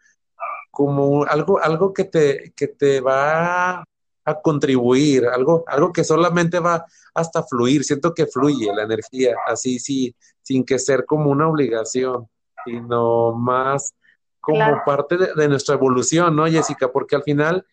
como 0.73 1.25
algo, 1.27 1.61
algo 1.61 1.95
que 1.95 2.05
te, 2.05 2.53
que 2.57 2.67
te 2.67 3.01
va 3.01 3.85
a 4.31 4.41
contribuir, 4.41 5.27
algo, 5.27 5.65
algo 5.67 5.93
que 5.93 6.05
solamente 6.05 6.59
va 6.59 6.85
hasta 7.15 7.43
fluir, 7.43 7.85
siento 7.85 8.15
que 8.15 8.27
fluye 8.27 8.73
la 8.75 8.85
energía, 8.85 9.37
así 9.47 9.79
sí, 9.79 10.15
sin 10.43 10.65
que 10.65 10.79
ser 10.79 11.05
como 11.05 11.31
una 11.31 11.49
obligación, 11.49 12.29
sino 12.65 13.33
más 13.33 13.95
como 14.41 14.83
parte 14.87 15.17
de, 15.17 15.49
nuestra 15.49 15.75
evolución, 15.75 16.35
¿no, 16.35 16.47
Jessica? 16.47 16.91
Porque 16.91 17.17
al 17.17 17.23
final, 17.23 17.67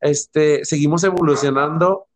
este, 0.00 0.64
seguimos 0.64 1.02
evolucionando, 1.04 2.06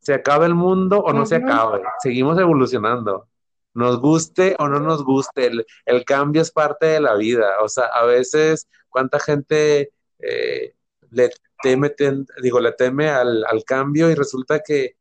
se 0.00 0.14
acaba 0.14 0.46
el 0.46 0.54
mundo 0.54 0.98
o 0.98 1.12
no 1.12 1.26
se 1.26 1.36
acabe, 1.36 1.82
seguimos 2.00 2.38
evolucionando, 2.38 3.28
nos 3.74 3.98
guste 4.00 4.56
o 4.58 4.68
no 4.68 4.78
nos 4.80 5.04
guste, 5.04 5.46
el, 5.46 5.66
el, 5.86 6.04
cambio 6.04 6.42
es 6.42 6.50
parte 6.50 6.86
de 6.86 7.00
la 7.00 7.14
vida, 7.14 7.48
o 7.62 7.68
sea, 7.68 7.86
a 7.86 8.04
veces, 8.04 8.68
¿cuánta 8.88 9.18
gente 9.18 9.92
eh, 10.18 10.74
le 11.10 11.30
teme, 11.62 11.94
digo, 12.42 12.60
le 12.60 12.72
teme 12.72 13.08
al, 13.08 13.44
al 13.44 13.64
cambio 13.64 14.10
y 14.10 14.14
resulta 14.14 14.60
que 14.60 14.96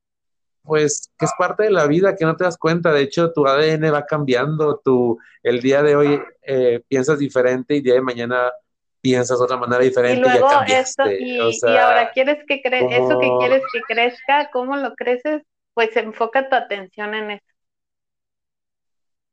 pues 0.67 1.13
que 1.17 1.26
es 1.26 1.32
parte 1.39 1.63
de 1.63 1.72
la 1.72 1.88
vida, 1.88 2.15
que 2.15 2.26
no 2.26 2.36
te 2.36 2.43
das 2.43 2.58
cuenta. 2.58 2.91
De 2.91 3.02
hecho, 3.02 3.32
tu 3.32 3.48
ADN 3.48 3.91
va 3.91 4.06
cambiando, 4.06 4.82
tu, 4.84 5.17
el 5.41 5.62
día 5.62 5.82
de 5.82 5.96
hoy 5.96 6.22
eh, 6.41 6.82
piensas 6.89 7.17
diferente 7.17 7.74
y 7.74 7.78
el 7.78 7.84
día 7.84 7.93
de 7.93 8.02
mañana 8.02 8.52
piensas 9.00 9.39
de 9.39 9.46
otra 9.46 9.56
manera 9.56 9.82
diferente. 9.82 10.28
Y 10.28 10.30
luego 10.30 10.50
esto, 10.67 11.10
y, 11.10 11.39
ahora 11.78 12.12
quieres 12.12 12.43
que 12.46 12.62
cre 12.62 12.80
eso 12.80 13.17
que 13.20 13.32
quieres 13.39 13.63
que 13.72 13.82
crezca, 13.82 14.50
¿cómo 14.52 14.76
lo 14.76 14.93
creces? 14.96 15.41
Pues 15.74 15.96
enfoca 15.96 16.50
tu 16.50 16.56
atención 16.56 17.13
en 17.13 17.32
eso. 17.32 17.46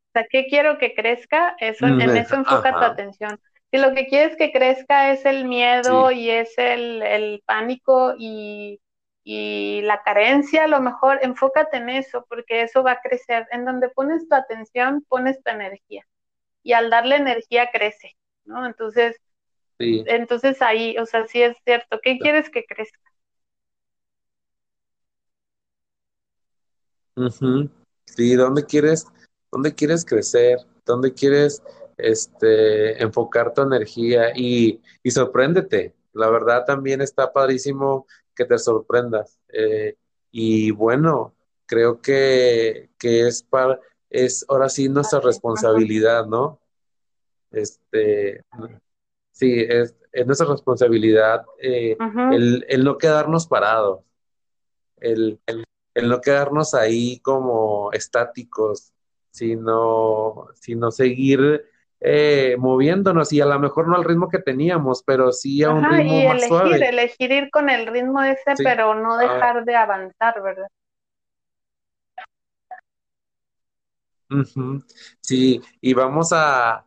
O 0.09 0.13
sea, 0.13 0.27
¿qué 0.31 0.47
quiero 0.47 0.79
que 0.79 0.95
crezca? 0.95 1.57
Eso, 1.59 1.87
en 1.87 1.97
mm, 1.97 2.17
eso 2.17 2.37
enfoca 2.37 2.73
tu 2.73 2.85
atención. 2.85 3.41
Si 3.75 3.81
lo 3.81 3.93
que 3.93 4.07
quieres 4.07 4.37
que 4.37 4.53
crezca 4.53 5.11
es 5.11 5.25
el 5.25 5.47
miedo 5.47 6.13
y 6.13 6.31
es 6.31 6.57
el, 6.59 7.03
el 7.03 7.43
pánico 7.45 8.15
y 8.17 8.79
y 9.25 9.81
la 9.83 10.01
carencia, 10.05 10.65
a 10.65 10.69
lo 10.69 10.81
mejor 10.81 11.19
enfócate 11.23 11.79
en 11.79 11.89
eso, 11.89 12.25
porque 12.29 12.63
eso 12.63 12.85
va 12.85 12.93
a 12.93 13.01
crecer. 13.01 13.49
En 13.51 13.65
donde 13.65 13.89
pones 13.89 14.29
tu 14.29 14.35
atención, 14.37 15.05
pones 15.09 15.43
tu 15.43 15.51
energía. 15.51 16.07
Y 16.63 16.75
al 16.75 16.89
darle 16.89 17.17
energía, 17.17 17.71
crece, 17.73 18.15
¿no? 18.45 18.65
Entonces, 18.65 19.17
entonces 19.81 20.63
ahí, 20.63 20.97
o 20.99 21.07
sea, 21.07 21.27
sí 21.27 21.43
es 21.43 21.57
cierto. 21.65 21.99
¿Qué 22.01 22.19
quieres 22.19 22.49
que 22.51 22.65
crezca? 22.65 23.01
Sí, 28.05 28.37
¿dónde 28.37 28.65
quieres, 28.65 29.09
dónde 29.51 29.75
quieres 29.75 30.05
crecer? 30.05 30.59
¿Dónde 30.85 31.13
quieres 31.13 31.61
este, 31.97 33.03
enfocar 33.03 33.53
tu 33.55 33.63
energía? 33.63 34.33
Y, 34.35 34.81
y 35.03 35.11
sorpréndete. 35.11 35.95
La 36.13 36.31
verdad 36.31 36.65
también 36.65 37.01
está 37.01 37.33
padrísimo 37.33 38.07
que 38.35 38.45
te 38.45 38.59
sorprendas. 38.59 39.39
Eh, 39.53 39.97
y 40.31 40.71
bueno, 40.71 41.35
creo 41.67 42.01
que, 42.01 42.91
es 43.01 43.43
para, 43.43 43.81
es 44.11 44.45
ahora 44.49 44.69
sí 44.69 44.89
nuestra 44.89 45.21
responsabilidad, 45.21 46.27
¿no? 46.27 46.61
Este, 47.51 48.43
sí, 49.33 49.61
es, 49.61 49.95
nuestra 50.27 50.47
responsabilidad 50.47 51.45
eh, 51.61 51.97
el, 52.33 52.85
no 52.85 52.99
quedarnos 52.99 53.47
parados, 53.47 54.01
el, 54.99 55.41
no 56.03 56.21
quedarnos 56.21 56.75
ahí 56.75 57.21
como 57.21 57.93
estáticos, 57.93 58.93
sino, 59.31 60.49
sino 60.55 60.91
seguir 60.91 61.65
eh, 62.07 62.57
moviéndonos 62.59 63.33
y 63.33 63.41
a 63.41 63.47
lo 63.47 63.59
mejor 63.59 63.89
no 63.89 63.97
al 63.97 64.05
ritmo 64.05 64.29
que 64.29 64.39
teníamos, 64.39 65.03
pero 65.03 65.33
sí 65.33 65.63
a 65.63 65.71
un 65.71 65.83
ritmo 65.83 66.21
y 66.21 66.25
más 66.27 66.35
elegir, 66.35 66.49
suave. 66.49 66.89
elegir 66.89 67.33
ir 67.33 67.51
con 67.51 67.71
el 67.71 67.87
ritmo 67.87 68.23
ese, 68.23 68.53
pero 68.63 68.95
no 68.95 69.15
ah. 69.15 69.23
dejar 69.23 69.65
de 69.65 69.75
avanzar, 69.75 70.43
¿verdad? 70.43 70.69
Sí, 75.23 75.63
y 75.81 75.95
vamos 75.95 76.31
a, 76.35 76.85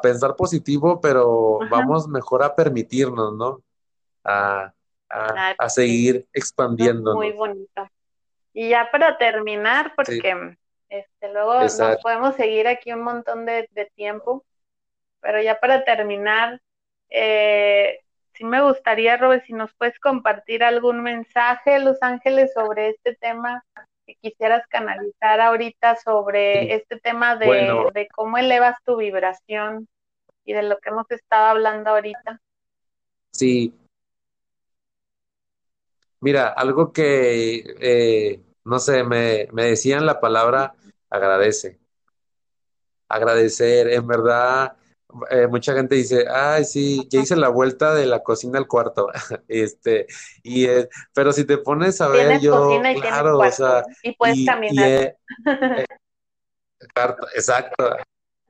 pensar 0.00 0.36
positivo, 0.36 1.00
pero 1.00 1.58
vamos 1.68 2.06
mejor 2.06 2.44
a 2.44 2.54
permitirnos, 2.54 3.34
¿no? 3.34 3.62
A, 4.22 4.72
seguir 5.66 6.28
expandiendo. 6.32 7.16
Muy 7.16 7.32
bonito. 7.32 7.88
Y 8.52 8.68
ya 8.68 8.88
para 8.92 9.18
terminar, 9.18 9.92
porque 9.96 10.56
este, 10.90 11.32
luego 11.32 11.60
nos 11.60 11.80
podemos 12.02 12.34
seguir 12.34 12.66
aquí 12.66 12.92
un 12.92 13.02
montón 13.02 13.46
de, 13.46 13.68
tiempo, 13.94 14.44
pero 15.20 15.40
ya 15.40 15.60
para 15.60 15.84
terminar, 15.84 16.60
eh, 17.08 18.00
sí 18.34 18.44
me 18.44 18.60
gustaría, 18.60 19.16
Robert, 19.16 19.44
si 19.46 19.52
nos 19.52 19.72
puedes 19.74 19.98
compartir 20.00 20.64
algún 20.64 21.02
mensaje, 21.02 21.78
Los 21.78 22.02
Ángeles, 22.02 22.52
sobre 22.52 22.90
este 22.90 23.14
tema 23.14 23.64
que 24.04 24.16
quisieras 24.16 24.66
canalizar 24.66 25.40
ahorita, 25.40 25.94
sobre 25.94 26.74
este 26.74 26.98
tema 26.98 27.36
de, 27.36 27.46
de 27.94 28.08
cómo 28.08 28.38
elevas 28.38 28.74
tu 28.84 28.96
vibración 28.96 29.86
y 30.44 30.52
de 30.52 30.64
lo 30.64 30.78
que 30.78 30.88
hemos 30.88 31.08
estado 31.10 31.46
hablando 31.46 31.90
ahorita. 31.90 32.40
Sí. 33.30 33.72
Mira, 36.18 36.48
algo 36.48 36.92
que, 36.92 37.62
eh, 37.80 38.40
no 38.64 38.80
sé, 38.80 39.04
me, 39.04 39.46
me 39.52 39.66
decían 39.66 40.04
la 40.04 40.20
palabra 40.20 40.74
agradece. 41.10 41.78
Agradecer, 43.08 43.88
en 43.88 44.06
verdad, 44.06 44.76
eh, 45.30 45.46
mucha 45.48 45.74
gente 45.74 45.96
dice, 45.96 46.24
ay, 46.28 46.64
sí, 46.64 47.06
ya 47.10 47.20
hice 47.20 47.36
la 47.36 47.48
vuelta 47.48 47.94
de 47.94 48.06
la 48.06 48.22
cocina 48.22 48.58
al 48.58 48.68
cuarto. 48.68 49.08
este, 49.48 50.06
y 50.42 50.66
eh, 50.66 50.88
pero 51.12 51.32
si 51.32 51.44
te 51.44 51.58
pones 51.58 52.00
a 52.00 52.08
ver, 52.08 52.40
yo, 52.40 52.80
claro, 53.00 53.38
o 53.38 53.50
sea, 53.50 53.84
y 54.02 54.14
puedes 54.14 54.46
caminar. 54.46 54.88
Eh, 54.88 55.16
exacto, 57.34 57.96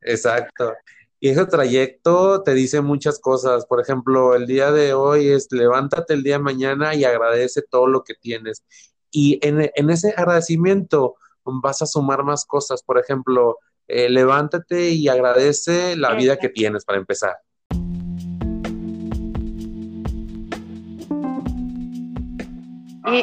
exacto. 0.02 0.74
Y 1.18 1.28
ese 1.28 1.44
trayecto 1.46 2.42
te 2.42 2.54
dice 2.54 2.80
muchas 2.80 3.18
cosas. 3.18 3.66
Por 3.66 3.80
ejemplo, 3.80 4.34
el 4.34 4.46
día 4.46 4.72
de 4.72 4.94
hoy 4.94 5.28
es 5.28 5.48
levántate 5.50 6.14
el 6.14 6.22
día 6.22 6.36
de 6.36 6.44
mañana 6.44 6.94
y 6.94 7.04
agradece 7.04 7.62
todo 7.62 7.86
lo 7.86 8.04
que 8.04 8.14
tienes. 8.14 8.64
Y 9.10 9.38
en, 9.46 9.70
en 9.74 9.90
ese 9.90 10.14
agradecimiento, 10.16 11.16
vas 11.44 11.82
a 11.82 11.86
sumar 11.86 12.22
más 12.22 12.44
cosas. 12.44 12.82
Por 12.82 12.98
ejemplo, 12.98 13.58
eh, 13.88 14.08
levántate 14.08 14.90
y 14.90 15.08
agradece 15.08 15.96
la 15.96 16.14
vida 16.14 16.36
que 16.36 16.48
tienes 16.48 16.84
para 16.84 16.98
empezar. 16.98 17.36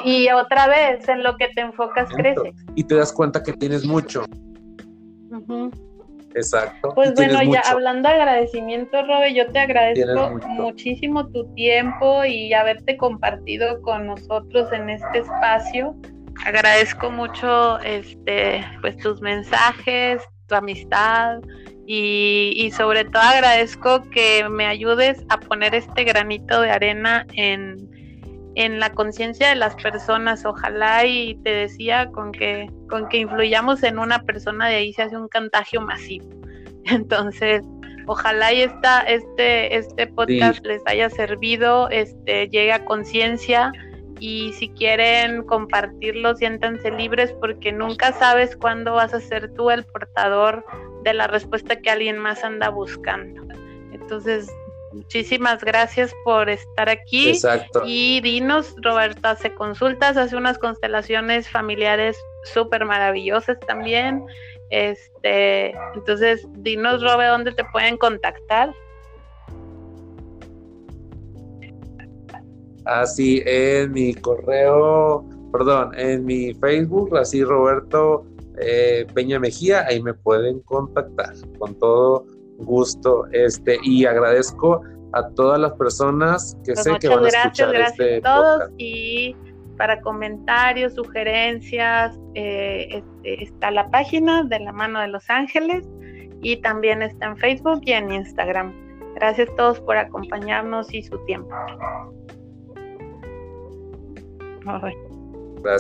Y, 0.04 0.30
otra 0.32 0.68
vez, 0.68 1.08
en 1.08 1.24
lo 1.24 1.38
que 1.38 1.48
te 1.50 1.62
enfocas 1.62 2.10
crece. 2.10 2.54
Y 2.76 2.84
te 2.84 2.96
das 2.96 3.14
cuenta 3.14 3.42
que 3.42 3.54
tienes 3.54 3.86
mucho. 3.86 4.26
Exacto. 6.36 6.92
Pues 6.94 7.14
bueno, 7.16 7.42
ya 7.44 7.62
hablando 7.62 8.10
de 8.10 8.16
agradecimiento, 8.16 9.02
Robe, 9.04 9.34
yo 9.34 9.50
te 9.52 9.60
agradezco 9.60 10.40
muchísimo 10.50 11.28
tu 11.30 11.52
tiempo 11.54 12.26
y 12.26 12.54
haberte 12.54 12.98
compartido 12.98 13.82
con 13.82 14.08
nosotros 14.08 14.72
en 14.74 14.90
este 14.90 15.20
espacio 15.20 15.96
agradezco 16.46 17.10
mucho 17.12 17.80
este, 17.80 18.66
pues 18.82 18.98
tus 18.98 19.22
mensajes, 19.22 20.22
tu 20.48 20.56
amistad 20.56 21.40
y, 21.90 22.70
sobre 22.76 23.06
todo 23.06 23.22
agradezco 23.22 24.04
que 24.10 24.48
me 24.50 24.66
ayudes 24.66 25.24
a 25.30 25.40
poner 25.40 25.74
este 25.74 26.04
granito 26.04 26.60
de 26.60 26.70
arena 26.70 27.26
en, 27.34 27.88
la 28.80 28.92
conciencia 28.92 29.50
de 29.50 29.56
las 29.56 29.76
personas. 29.76 30.44
Ojalá 30.46 31.06
y 31.06 31.36
te 31.44 31.52
decía 31.52 32.08
con 32.12 32.32
que, 32.32 32.70
con 32.90 33.08
que 33.08 33.20
influyamos 33.20 33.84
en 33.84 34.00
una 34.00 34.24
persona 34.24 34.68
de 34.68 34.76
ahí 34.76 34.94
se 34.94 35.04
hace 35.04 35.16
un 35.16 35.30
contagio 35.30 35.80
masivo. 35.80 36.28
Entonces, 36.86 37.64
ojalá 38.06 38.52
y 38.52 38.64
esta, 38.64 39.02
este, 39.02 39.78
este 39.78 40.08
podcast 40.08 40.66
les 40.66 40.82
haya 40.88 41.10
servido, 41.10 41.90
este, 41.90 42.50
llegue 42.50 42.74
a 42.74 42.84
conciencia 42.84 43.72
y 44.20 44.54
si 44.54 44.70
quieren 44.70 45.44
compartirlo, 45.44 46.36
siéntanse 46.36 46.92
libres 46.92 47.34
porque 47.40 47.72
nunca 47.72 48.14
sabes 48.14 48.56
cuándo 48.56 48.94
vas 48.94 49.14
a 49.14 49.20
ser 49.20 49.54
tú 49.54 49.70
el 49.70 49.84
portador 49.86 50.66
de 51.04 51.14
la 51.14 51.28
respuesta 51.28 51.80
que 51.80 51.90
alguien 51.90 52.18
más 52.18 52.44
anda 52.44 52.70
buscando. 52.70 53.44
Entonces, 53.92 54.52
muchísimas 54.92 55.64
gracias 55.64 56.14
por 56.24 56.50
estar 56.50 56.90
aquí. 56.90 57.30
Exacto. 57.30 57.84
Y 57.86 58.22
dinos, 58.22 58.76
Roberto 58.82 59.28
hace 59.28 59.54
consultas, 59.54 60.18
hace 60.18 60.36
unas 60.36 60.58
constelaciones 60.58 61.50
familiares 61.50 62.18
súper 62.44 62.86
maravillosas 62.86 63.60
también. 63.62 64.26
Este, 64.70 65.74
entonces, 65.96 66.46
dinos, 66.58 67.02
Roberto, 67.02 67.32
dónde 67.32 67.52
te 67.54 67.64
pueden 67.66 67.98
contactar. 67.98 68.74
Así 72.88 73.42
en 73.46 73.92
mi 73.92 74.14
correo, 74.14 75.26
perdón, 75.52 75.92
en 75.98 76.26
mi 76.26 76.54
Facebook, 76.56 77.16
así 77.18 77.44
Roberto 77.44 78.26
eh, 78.60 79.06
Peña 79.14 79.40
Mejía, 79.40 79.86
ahí 79.88 80.02
me 80.02 80.14
pueden 80.14 80.60
contactar 80.62 81.34
con 81.60 81.78
todo 81.80 82.26
gusto. 82.58 83.26
Este, 83.32 83.78
y 83.84 84.06
agradezco 84.06 84.82
a 85.14 85.30
todas 85.30 85.60
las 85.60 85.74
personas 85.74 86.58
que 86.66 86.74
Pues 86.74 86.84
sé 86.84 86.98
que 87.00 87.08
van 87.08 87.20
a 87.20 87.22
gracias, 87.22 87.46
escuchar 87.46 87.72
gracias 87.72 88.00
este 88.00 88.18
a 88.18 88.22
todos 88.22 88.58
podcast. 88.60 88.74
y 88.78 89.36
para 89.78 90.02
comentarios, 90.02 90.96
sugerencias, 90.96 92.20
eh, 92.34 92.88
este, 92.92 93.44
está 93.44 93.70
la 93.72 93.90
página 93.92 94.44
de 94.44 94.60
la 94.60 94.72
mano 94.74 95.00
de 95.00 95.08
Los 95.08 95.30
Ángeles 95.30 95.88
y 96.42 96.58
también 96.58 97.02
está 97.04 97.28
en 97.28 97.38
Facebook 97.38 97.82
y 97.86 97.92
en 97.92 98.12
Instagram. 98.12 98.74
Gracias 99.16 99.50
a 99.50 99.56
todos 99.56 99.80
por 99.82 99.98
acompañarnos 99.98 100.94
y 100.94 101.04
su 101.04 101.18
tiempo. 101.26 101.50
Bye. 104.68 104.94
Bye. 105.64 105.78